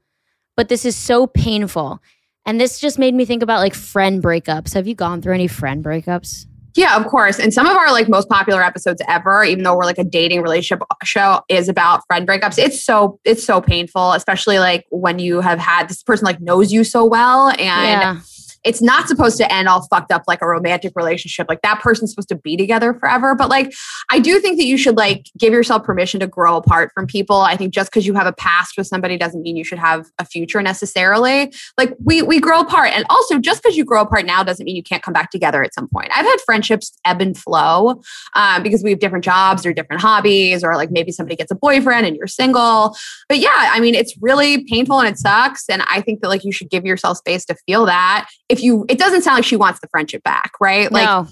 [0.57, 1.99] but this is so painful.
[2.45, 4.73] And this just made me think about like friend breakups.
[4.73, 6.45] Have you gone through any friend breakups?
[6.75, 7.39] Yeah, of course.
[7.39, 10.41] And some of our like most popular episodes ever, even though we're like a dating
[10.41, 12.59] relationship show, is about friend breakups.
[12.59, 16.71] It's so it's so painful, especially like when you have had this person like knows
[16.71, 18.19] you so well and yeah.
[18.67, 21.47] It's not supposed to end all fucked up like a romantic relationship.
[21.47, 23.33] Like that person's supposed to be together forever.
[23.33, 23.73] But like
[24.11, 27.37] I do think that you should like give yourself permission to grow apart from people.
[27.37, 30.07] I think just because you have a past with somebody doesn't mean you should have
[30.19, 31.53] a future necessarily.
[31.77, 32.91] Like we we grow apart.
[32.93, 35.63] And also just because you grow apart now doesn't mean you can't come back together
[35.63, 36.09] at some point.
[36.13, 38.01] I've had friendships ebb and flow
[38.35, 41.55] um, because we have different jobs or different hobbies, or like maybe somebody gets a
[41.55, 42.97] boyfriend and you're single.
[43.29, 45.69] But yeah, I mean, it's really painful and it sucks.
[45.69, 48.27] And I think that like you should give yourself space to feel that.
[48.49, 50.91] If you, it doesn't sound like she wants the friendship back, right?
[50.91, 51.27] Like, no.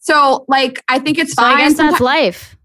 [0.00, 1.56] so like I think it's So fine.
[1.56, 2.56] I guess that's Someti- life.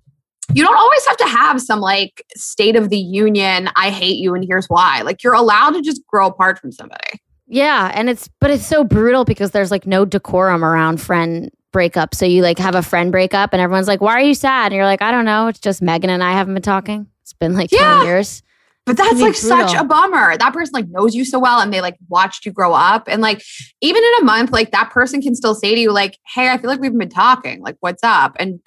[0.54, 3.70] you don't always have to have some like state of the union.
[3.76, 5.02] I hate you, and here's why.
[5.02, 7.20] Like you're allowed to just grow apart from somebody.
[7.48, 12.16] Yeah, and it's but it's so brutal because there's like no decorum around friend breakup.
[12.16, 14.74] So you like have a friend breakup and everyone's like, "Why are you sad?" And
[14.76, 15.48] you're like, "I don't know.
[15.48, 17.08] It's just Megan and I haven't been talking.
[17.22, 17.96] It's been like Yeah.
[17.98, 18.42] 20 years."
[18.86, 20.38] But that's like such a bummer.
[20.38, 23.08] That person like knows you so well and they like watched you grow up.
[23.08, 23.42] And like
[23.82, 26.58] even in a month, like that person can still say to you, like, hey, I
[26.60, 27.62] feel like we've been talking.
[27.62, 28.36] Like, what's up?
[28.40, 28.60] And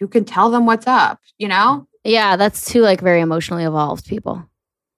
[0.00, 1.86] you can tell them what's up, you know?
[2.04, 4.42] Yeah, that's two like very emotionally evolved people.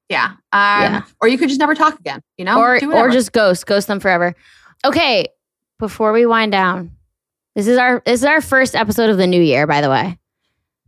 [0.09, 0.35] Yeah.
[0.53, 1.03] Um, Yeah.
[1.21, 2.61] Or you could just never talk again, you know?
[2.61, 4.37] or or just ghost, ghost them forever.
[4.85, 5.27] Okay,
[5.81, 6.93] before we wind down.
[7.57, 10.17] This is our this is our first episode of the new year, by the way.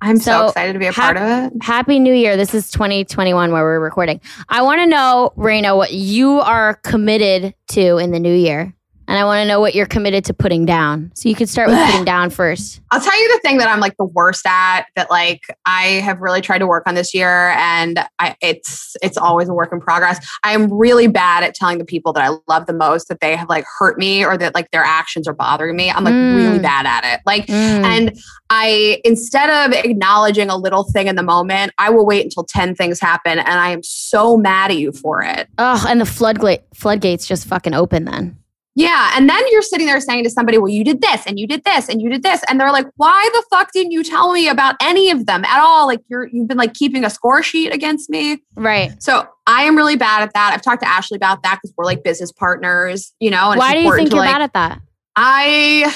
[0.03, 1.63] I'm so, so excited to be a hap- part of it.
[1.63, 2.37] Happy New Year.
[2.37, 4.21] This is 2021 where we're recording.
[4.49, 8.75] I want to know, Rayna, what you are committed to in the new year.
[9.13, 11.13] And I want to know what you're committed to putting down.
[11.15, 12.81] So you could start with putting down first.
[12.93, 16.23] I'll tell you the thing that I'm like the worst at that like I have
[16.23, 19.81] really tried to work on this year and I it's it's always a work in
[19.83, 20.27] progress.
[20.45, 23.37] I am really bad at telling the people that I love the most that they
[23.37, 25.91] have like hurt me or that like their actions are bothering me.
[25.91, 26.35] I'm like Mm.
[26.35, 27.21] really bad at it.
[27.27, 27.85] Like Mm.
[27.85, 32.45] and I instead of acknowledging a little thing in the moment, I will wait until
[32.45, 35.49] 10 things happen and I am so mad at you for it.
[35.59, 38.39] oh, and the floodgate floodgates just fucking open then.
[38.75, 39.13] Yeah.
[39.15, 41.65] And then you're sitting there saying to somebody, well, you did this and you did
[41.65, 42.43] this and you did this.
[42.49, 45.61] And they're like, why the fuck didn't you tell me about any of them at
[45.61, 45.87] all?
[45.87, 48.39] Like you're, you've been like keeping a score sheet against me.
[48.57, 49.01] Right.
[49.03, 50.53] So I am really bad at that.
[50.55, 53.75] I've talked to Ashley about that because we're like business partners, you know, and Why
[53.75, 54.81] do you think you're like, bad at that?
[55.17, 55.93] I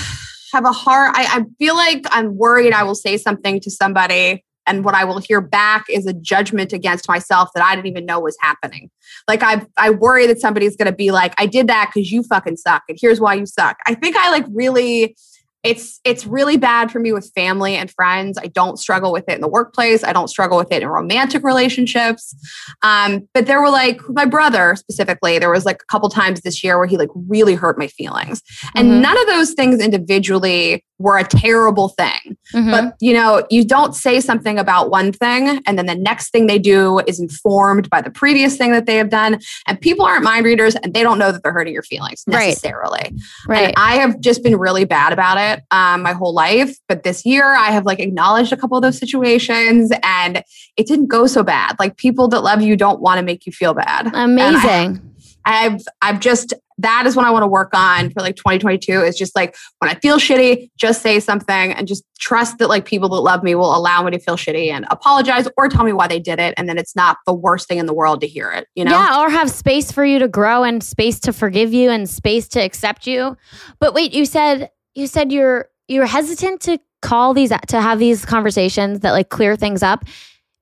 [0.53, 1.13] have a heart.
[1.15, 5.05] I, I feel like I'm worried I will say something to somebody and what I
[5.05, 8.91] will hear back is a judgment against myself that I didn't even know was happening.
[9.29, 12.23] Like I I worry that somebody's going to be like I did that cuz you
[12.23, 13.79] fucking suck and here's why you suck.
[13.87, 15.17] I think I like really
[15.63, 18.39] it's it's really bad for me with family and friends.
[18.39, 20.05] I don't struggle with it in the workplace.
[20.05, 22.35] I don't struggle with it in romantic relationships.
[22.83, 25.39] Um, but there were like my brother specifically.
[25.39, 28.43] There was like a couple times this year where he like really hurt my feelings,
[28.77, 29.01] and Mhm.
[29.01, 32.37] none of those things individually were a terrible thing.
[32.55, 32.71] Mhm.
[32.71, 36.47] But you know, you don't say something about one thing, and then the next thing
[36.47, 39.39] they do is informed by the previous thing that they have done.
[39.67, 42.49] And people aren't mind readers, and they don't know that they're hurting your feelings Right.
[42.49, 43.13] necessarily.
[43.49, 43.67] right.
[43.67, 46.77] And I have just been really bad about it um, my whole life.
[46.89, 50.43] But this year, I have like acknowledged a couple of those situations, and
[50.77, 51.77] it didn't go so bad.
[51.79, 54.11] Like people that love you don't want to make you feel bad.
[54.15, 55.01] Amazing.
[55.45, 59.17] I've I've just that is what I want to work on for like 2022 is
[59.17, 63.09] just like when I feel shitty, just say something and just trust that like people
[63.11, 66.07] that love me will allow me to feel shitty and apologize or tell me why
[66.07, 68.51] they did it and then it's not the worst thing in the world to hear
[68.51, 68.91] it, you know?
[68.91, 72.47] Yeah, or have space for you to grow and space to forgive you and space
[72.49, 73.39] to accept you.
[73.79, 78.25] But wait, you said you said you're you're hesitant to call these to have these
[78.25, 80.05] conversations that like clear things up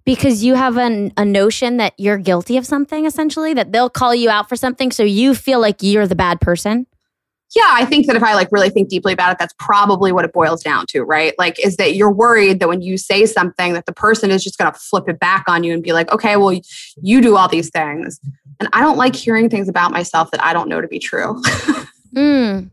[0.04, 4.14] because you have an, a notion that you're guilty of something essentially that they'll call
[4.14, 6.86] you out for something so you feel like you're the bad person.
[7.54, 10.24] yeah, I think that if I like really think deeply about it, that's probably what
[10.24, 11.32] it boils down to, right?
[11.38, 14.58] Like, is that you're worried that when you say something, that the person is just
[14.58, 16.58] going to flip it back on you and be like, okay, well,
[17.00, 18.20] you do all these things.
[18.58, 21.40] And I don't like hearing things about myself that I don't know to be true.
[22.14, 22.70] Mm.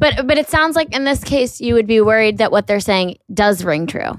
[0.00, 2.80] But but it sounds like in this case you would be worried that what they're
[2.80, 4.12] saying does ring true.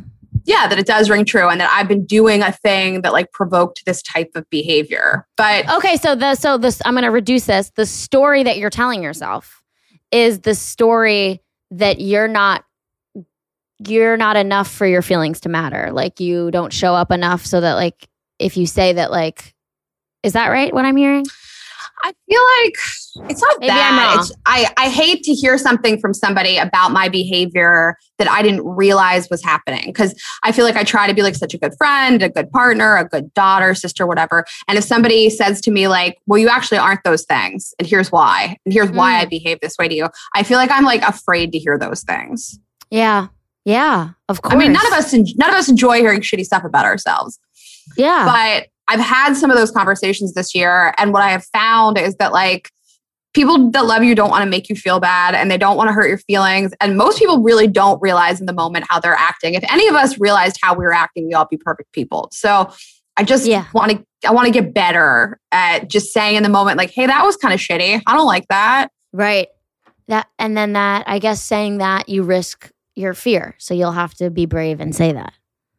[0.45, 3.31] yeah, that it does ring true and that I've been doing a thing that like
[3.31, 5.27] provoked this type of behavior.
[5.37, 7.71] But Okay, so the so this I'm going to reduce this.
[7.75, 9.61] The story that you're telling yourself
[10.11, 12.63] is the story that you're not
[13.87, 15.89] you're not enough for your feelings to matter.
[15.91, 18.07] Like you don't show up enough so that like
[18.37, 19.55] if you say that like
[20.23, 21.25] is that right what I'm hearing?
[22.03, 22.77] I feel like
[23.29, 24.17] it's not Maybe I'm that.
[24.19, 28.65] It's, I, I hate to hear something from somebody about my behavior that I didn't
[28.65, 31.73] realize was happening because I feel like I try to be like such a good
[31.77, 34.45] friend, a good partner, a good daughter, sister, whatever.
[34.67, 38.11] And if somebody says to me, like, well, you actually aren't those things, and here's
[38.11, 39.21] why, and here's why Mm.
[39.21, 42.03] I behave this way to you, I feel like I'm like afraid to hear those
[42.03, 42.59] things.
[42.89, 43.27] Yeah.
[43.63, 44.55] Yeah, of course.
[44.55, 47.39] I mean, none of us, none of us enjoy hearing shitty stuff about ourselves.
[47.97, 48.25] Yeah.
[48.25, 50.93] but I've had some of those conversations this year.
[50.97, 52.69] And what I have found is that like
[53.33, 55.87] people that love you don't want to make you feel bad and they don't want
[55.87, 56.73] to hurt your feelings.
[56.81, 59.53] And most people really don't realize in the moment how they're acting.
[59.53, 62.27] If any of us realized how we were acting, we all be perfect people.
[62.31, 62.71] So
[63.17, 63.65] I just Yeah.
[63.73, 67.07] want to I want to get better at just saying in the moment, like, hey,
[67.07, 68.01] that was kind of shitty.
[68.05, 68.89] I don't like that.
[69.13, 69.47] Right.
[70.09, 73.55] That and then that I guess saying that you risk your fear.
[73.57, 75.33] So you'll have to be brave and say that.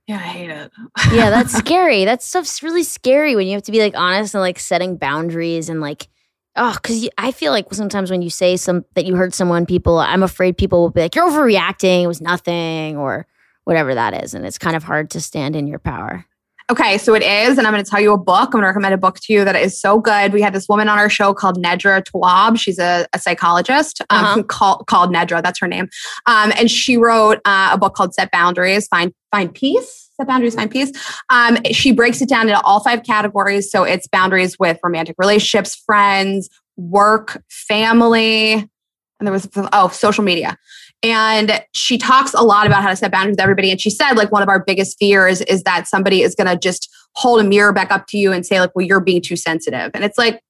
[0.09, 0.73] Yeah, I hate it.
[1.13, 2.05] Yeah, that's scary.
[2.05, 5.69] That stuff's really scary when you have to be like honest and like setting boundaries
[5.69, 6.09] and like
[6.57, 9.99] oh cuz I feel like sometimes when you say some that you hurt someone people
[9.99, 13.27] I'm afraid people will be like you're overreacting, it was nothing or
[13.65, 16.27] whatever that is and it's kind of hard to stand in your power.
[16.71, 18.47] Okay, so it is, and I'm going to tell you a book.
[18.47, 20.33] I'm going to recommend a book to you that is so good.
[20.33, 22.57] We had this woman on our show called Nedra Tawwab.
[22.59, 24.43] She's a, a psychologist um, Uh-huh.
[24.45, 25.43] called, called Nedra.
[25.43, 25.89] That's her name.
[26.27, 30.02] Um, and she wrote uh, a book called Set Boundaries, Find Find Peace.
[30.17, 30.93] Set Boundaries, Find Peace.
[31.31, 33.71] Um, she breaks it down into all five categories.
[33.71, 40.57] So it's boundaries with romantic relationships, friends, work, family, and there was oh social media.
[41.05, 43.71] And she talks a lot about how to set boundaries with everybody.
[43.71, 46.57] And she said, like, one of our biggest fears is that somebody is going to
[46.57, 49.37] just hold a mirror back up to you and say, like, well, you're being too
[49.37, 49.91] sensitive.
[49.95, 50.41] And it's like,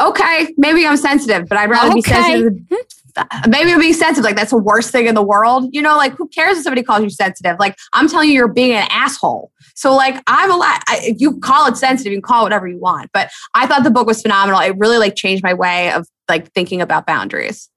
[0.00, 2.58] okay, maybe I'm sensitive, but I'd rather be sensitive.
[3.48, 4.24] Maybe I'm being sensitive.
[4.24, 5.68] Like, that's the worst thing in the world.
[5.72, 7.56] You know, like, who cares if somebody calls you sensitive?
[7.58, 9.52] Like, I'm telling you, you're being an asshole.
[9.74, 10.82] So, like, I'm a lot.
[10.88, 13.10] I, you call it sensitive, you can call it whatever you want.
[13.12, 14.60] But I thought the book was phenomenal.
[14.60, 17.68] It really, like, changed my way of, like, thinking about boundaries.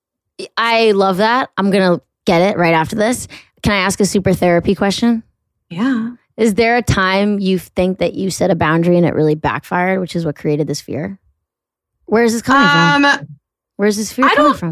[0.57, 1.49] I love that.
[1.57, 3.27] I'm going to get it right after this.
[3.63, 5.23] Can I ask a super therapy question?
[5.69, 6.11] Yeah.
[6.37, 10.01] Is there a time you think that you set a boundary and it really backfired,
[10.01, 11.17] which is what created this fear?
[12.05, 13.05] Where is this coming from?
[13.05, 13.27] Um,
[13.77, 14.71] Where's this fear I coming from?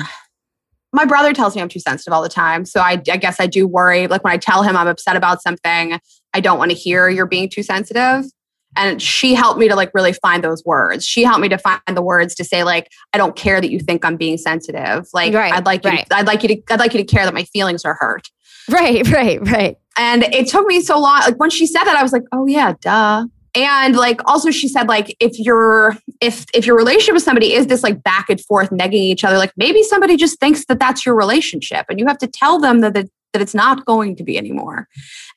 [0.94, 2.66] My brother tells me I'm too sensitive all the time.
[2.66, 4.08] So I, I guess I do worry.
[4.08, 6.00] Like when I tell him I'm upset about something,
[6.34, 8.26] I don't want to hear you're being too sensitive.
[8.76, 11.06] And she helped me to like really find those words.
[11.06, 13.80] She helped me to find the words to say like, I don't care that you
[13.80, 15.08] think I'm being sensitive.
[15.14, 16.10] Like Right, I'd like you, right.
[16.10, 18.30] to, I'd like you to, I'd like you to care that my feelings are hurt.
[18.70, 19.78] Right, right, right.
[19.98, 21.22] And it took me so long.
[21.22, 23.26] Like when she said that, I was like, oh yeah, duh.
[23.56, 27.68] And like also she said like if your if if your relationship with somebody is
[27.68, 31.06] this like back and forth negging each other, like maybe somebody just thinks that that's
[31.06, 34.24] your relationship, and you have to tell them that that, that it's not going to
[34.24, 34.88] be anymore.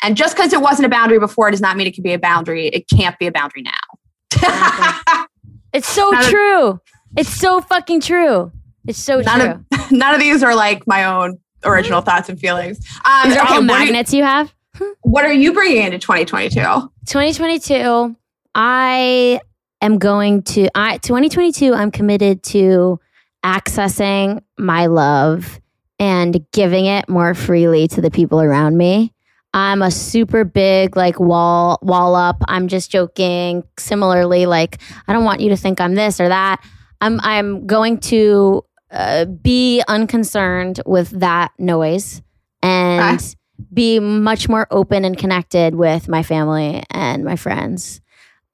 [0.02, 2.18] And just because it wasn't a boundary before, does not mean it can be a
[2.18, 2.68] boundary.
[2.68, 5.24] It can't be a boundary now.
[5.72, 6.80] It's so None of- true.
[7.18, 8.50] It's so fucking true.
[8.86, 9.64] It's so None true.
[9.78, 12.78] of none of these are like my own original thoughts and feelings.
[13.04, 14.54] Um, These are okay, all are you- magnets you have.
[15.02, 16.60] What are you bringing into 2022?
[17.06, 18.16] 2022,
[18.54, 19.40] I
[19.80, 22.98] am going to I 2022 I'm committed to
[23.44, 25.60] accessing my love
[25.98, 29.12] and giving it more freely to the people around me.
[29.54, 32.42] I'm a super big like wall wall up.
[32.46, 33.62] I'm just joking.
[33.78, 36.62] Similarly, like I don't want you to think I'm this or that.
[37.00, 42.22] I'm I'm going to uh, be unconcerned with that noise
[42.62, 43.36] and Okay.
[43.72, 48.00] Be much more open and connected with my family and my friends.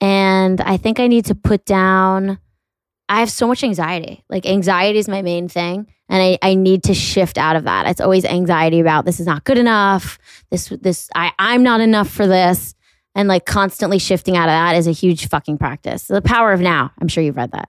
[0.00, 2.38] And I think I need to put down,
[3.09, 4.24] I have so much anxiety.
[4.28, 5.86] Like, anxiety is my main thing.
[6.09, 7.86] And I, I need to shift out of that.
[7.86, 10.18] It's always anxiety about this is not good enough.
[10.50, 12.74] This, this, I, I'm not enough for this.
[13.14, 16.05] And like constantly shifting out of that is a huge fucking practice.
[16.09, 16.90] The power of now.
[17.00, 17.68] I'm sure you've read that.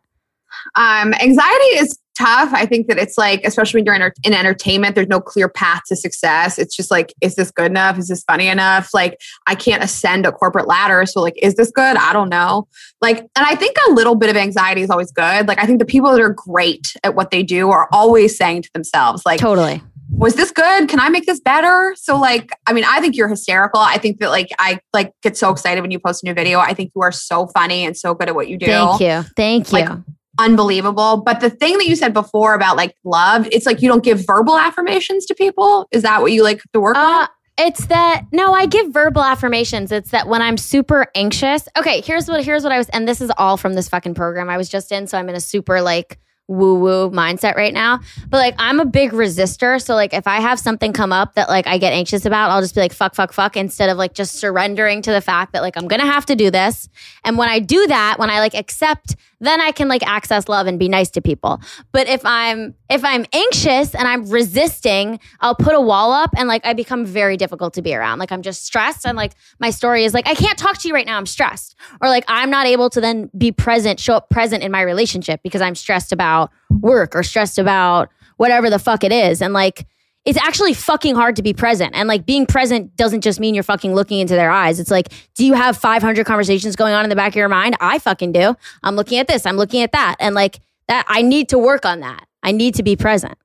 [0.75, 2.53] Um, anxiety is tough.
[2.53, 5.82] I think that it's like, especially when you're in, in entertainment, there's no clear path
[5.88, 6.57] to success.
[6.57, 7.97] It's just like, is this good enough?
[7.97, 8.89] Is this funny enough?
[8.93, 11.05] Like, I can't ascend a corporate ladder.
[11.05, 11.97] So, like, is this good?
[11.97, 12.67] I don't know.
[13.01, 15.47] Like, and I think a little bit of anxiety is always good.
[15.47, 18.63] Like, I think the people that are great at what they do are always saying
[18.63, 19.82] to themselves, like, totally.
[20.15, 20.89] Was this good?
[20.89, 21.95] Can I make this better?
[21.97, 23.80] So like, I mean, I think you're hysterical.
[23.80, 26.59] I think that like I like get so excited when you post a new video.
[26.59, 28.67] I think you are so funny and so good at what you do.
[28.67, 29.24] Thank you.
[29.36, 29.80] Thank you.
[29.80, 29.97] Like,
[30.39, 31.17] unbelievable.
[31.17, 34.25] But the thing that you said before about like love, it's like you don't give
[34.25, 35.88] verbal affirmations to people.
[35.91, 37.27] Is that what you like to work Uh, on?
[37.57, 39.91] it's that no, I give verbal affirmations.
[39.91, 41.67] It's that when I'm super anxious.
[41.77, 44.49] Okay, here's what here's what I was, and this is all from this fucking program
[44.49, 45.07] I was just in.
[45.07, 46.19] So I'm in a super like
[46.49, 47.99] woo woo mindset right now.
[48.27, 49.81] But like I'm a big resistor.
[49.81, 52.59] So like if I have something come up that like I get anxious about, I'll
[52.61, 55.61] just be like fuck, fuck, fuck, instead of like just surrendering to the fact that
[55.61, 56.89] like I'm gonna have to do this.
[57.23, 60.68] And when I do that, when I like accept, then I can like access love
[60.68, 61.62] and be nice to people.
[61.91, 66.48] But if I'm if I'm anxious and I'm resisting, I'll put a wall up and
[66.48, 68.20] like I become very difficult to be around.
[68.20, 70.94] Like I'm just stressed and like my story is like I can't talk to you
[70.94, 71.18] right now.
[71.18, 71.76] I'm stressed.
[72.02, 75.41] Or like I'm not able to then be present, show up present in my relationship
[75.44, 79.41] because I'm stressed about work or stressed about whatever the fuck it is.
[79.41, 79.86] And like
[80.26, 81.93] it's actually fucking hard to be present.
[81.95, 84.80] And like being present doesn't just mean you're fucking looking into their eyes.
[84.80, 87.76] It's like, do you have 500 conversations going on in the back of your mind?
[87.80, 88.55] I fucking do.
[88.84, 90.15] I'm looking at this, I'm looking at that.
[90.19, 92.26] And like that, I need to work on that.
[92.41, 93.38] I need to be present.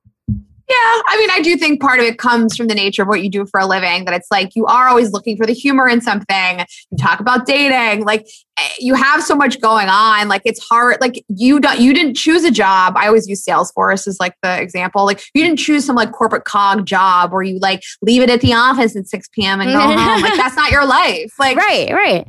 [0.68, 3.22] Yeah, I mean, I do think part of it comes from the nature of what
[3.22, 4.04] you do for a living.
[4.04, 6.58] That it's like you are always looking for the humor in something.
[6.90, 10.28] You talk about dating, like eh, you have so much going on.
[10.28, 10.98] Like it's hard.
[11.00, 12.98] Like you don't, you didn't choose a job.
[12.98, 15.06] I always use Salesforce as like the example.
[15.06, 18.42] Like you didn't choose some like corporate cog job where you like leave it at
[18.42, 19.62] the office at six p.m.
[19.62, 20.20] and go home.
[20.20, 21.32] Like that's not your life.
[21.38, 22.26] Like Right, right.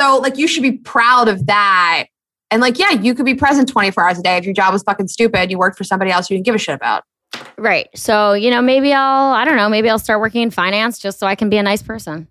[0.00, 2.06] so, like you should be proud of that.
[2.50, 4.36] And like, yeah, you could be present 24 hours a day.
[4.38, 6.58] If your job was fucking stupid, you worked for somebody else you didn't give a
[6.58, 7.04] shit about.
[7.56, 7.88] Right.
[7.94, 11.18] So, you know, maybe I'll, I don't know, maybe I'll start working in finance just
[11.18, 12.28] so I can be a nice person.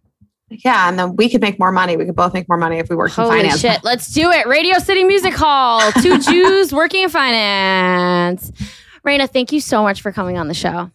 [0.49, 1.95] Yeah, and then we could make more money.
[1.95, 3.59] We could both make more money if we worked in Holy finance.
[3.59, 3.83] shit.
[3.83, 4.47] Let's do it.
[4.47, 5.91] Radio City Music Hall.
[6.01, 8.51] Two Jews working in finance.
[9.05, 10.89] Rayna, thank you so much for coming on the show.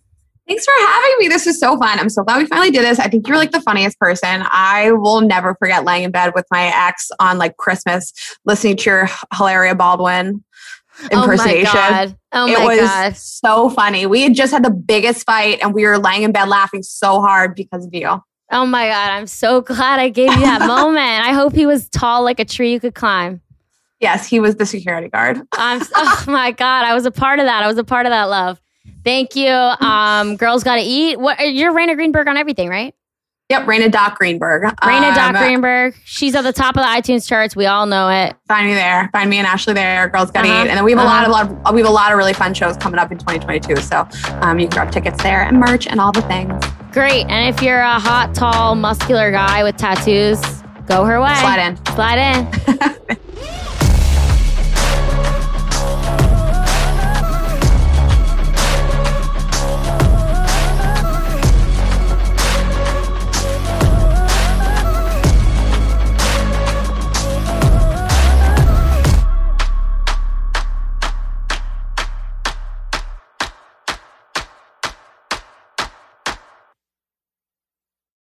[0.47, 1.29] Thanks for having me.
[1.29, 1.99] This is so fun.
[1.99, 2.99] I'm so glad we finally did this.
[2.99, 4.45] I think you're like the funniest person.
[4.51, 8.13] I will never forget laying in bed with my ex on like Christmas,
[8.45, 10.44] listening to your Hilaria Baldwin
[11.11, 11.67] impersonation.
[11.67, 12.19] Oh my God.
[12.33, 13.17] Oh it my was God.
[13.17, 14.07] so funny.
[14.07, 17.21] We had just had the biggest fight and we were laying in bed laughing so
[17.21, 18.23] hard because of you.
[18.51, 19.11] Oh my God.
[19.11, 20.99] I'm so glad I gave you that moment.
[21.27, 23.41] I hope he was tall like a tree you could climb.
[24.01, 25.41] Yes, he was the security guard.
[25.53, 26.85] I'm, oh my God.
[26.85, 27.63] I was a part of that.
[27.63, 28.61] I was a part of that love.
[29.03, 29.51] Thank you.
[29.51, 31.19] Um, Girls Gotta Eat.
[31.19, 32.95] What you're Rayna Greenberg on everything, right?
[33.51, 34.63] Yep, Rayna Doc Greenberg.
[34.63, 35.95] Rayna Doc Um, Greenberg.
[36.07, 37.55] She's at the top of the iTunes charts.
[37.55, 38.35] We all know it.
[38.49, 39.11] Find me there.
[39.13, 40.09] Find me and Ashley there.
[40.09, 40.63] Girls Gotta Uh-huh.
[40.65, 40.69] Eat.
[40.69, 41.31] And then we have a lot, Uh-huh.
[41.31, 43.77] a lot, of, we have a lot of really fun shows coming up in 2022.
[43.77, 44.09] So
[44.41, 46.65] um, you can grab tickets there and merch and all the things.
[46.93, 47.27] Great.
[47.29, 50.41] And if you're a hot, tall, muscular guy with tattoos,
[50.87, 51.35] go her way.
[51.35, 51.87] Slide in.
[51.95, 53.19] Slide in.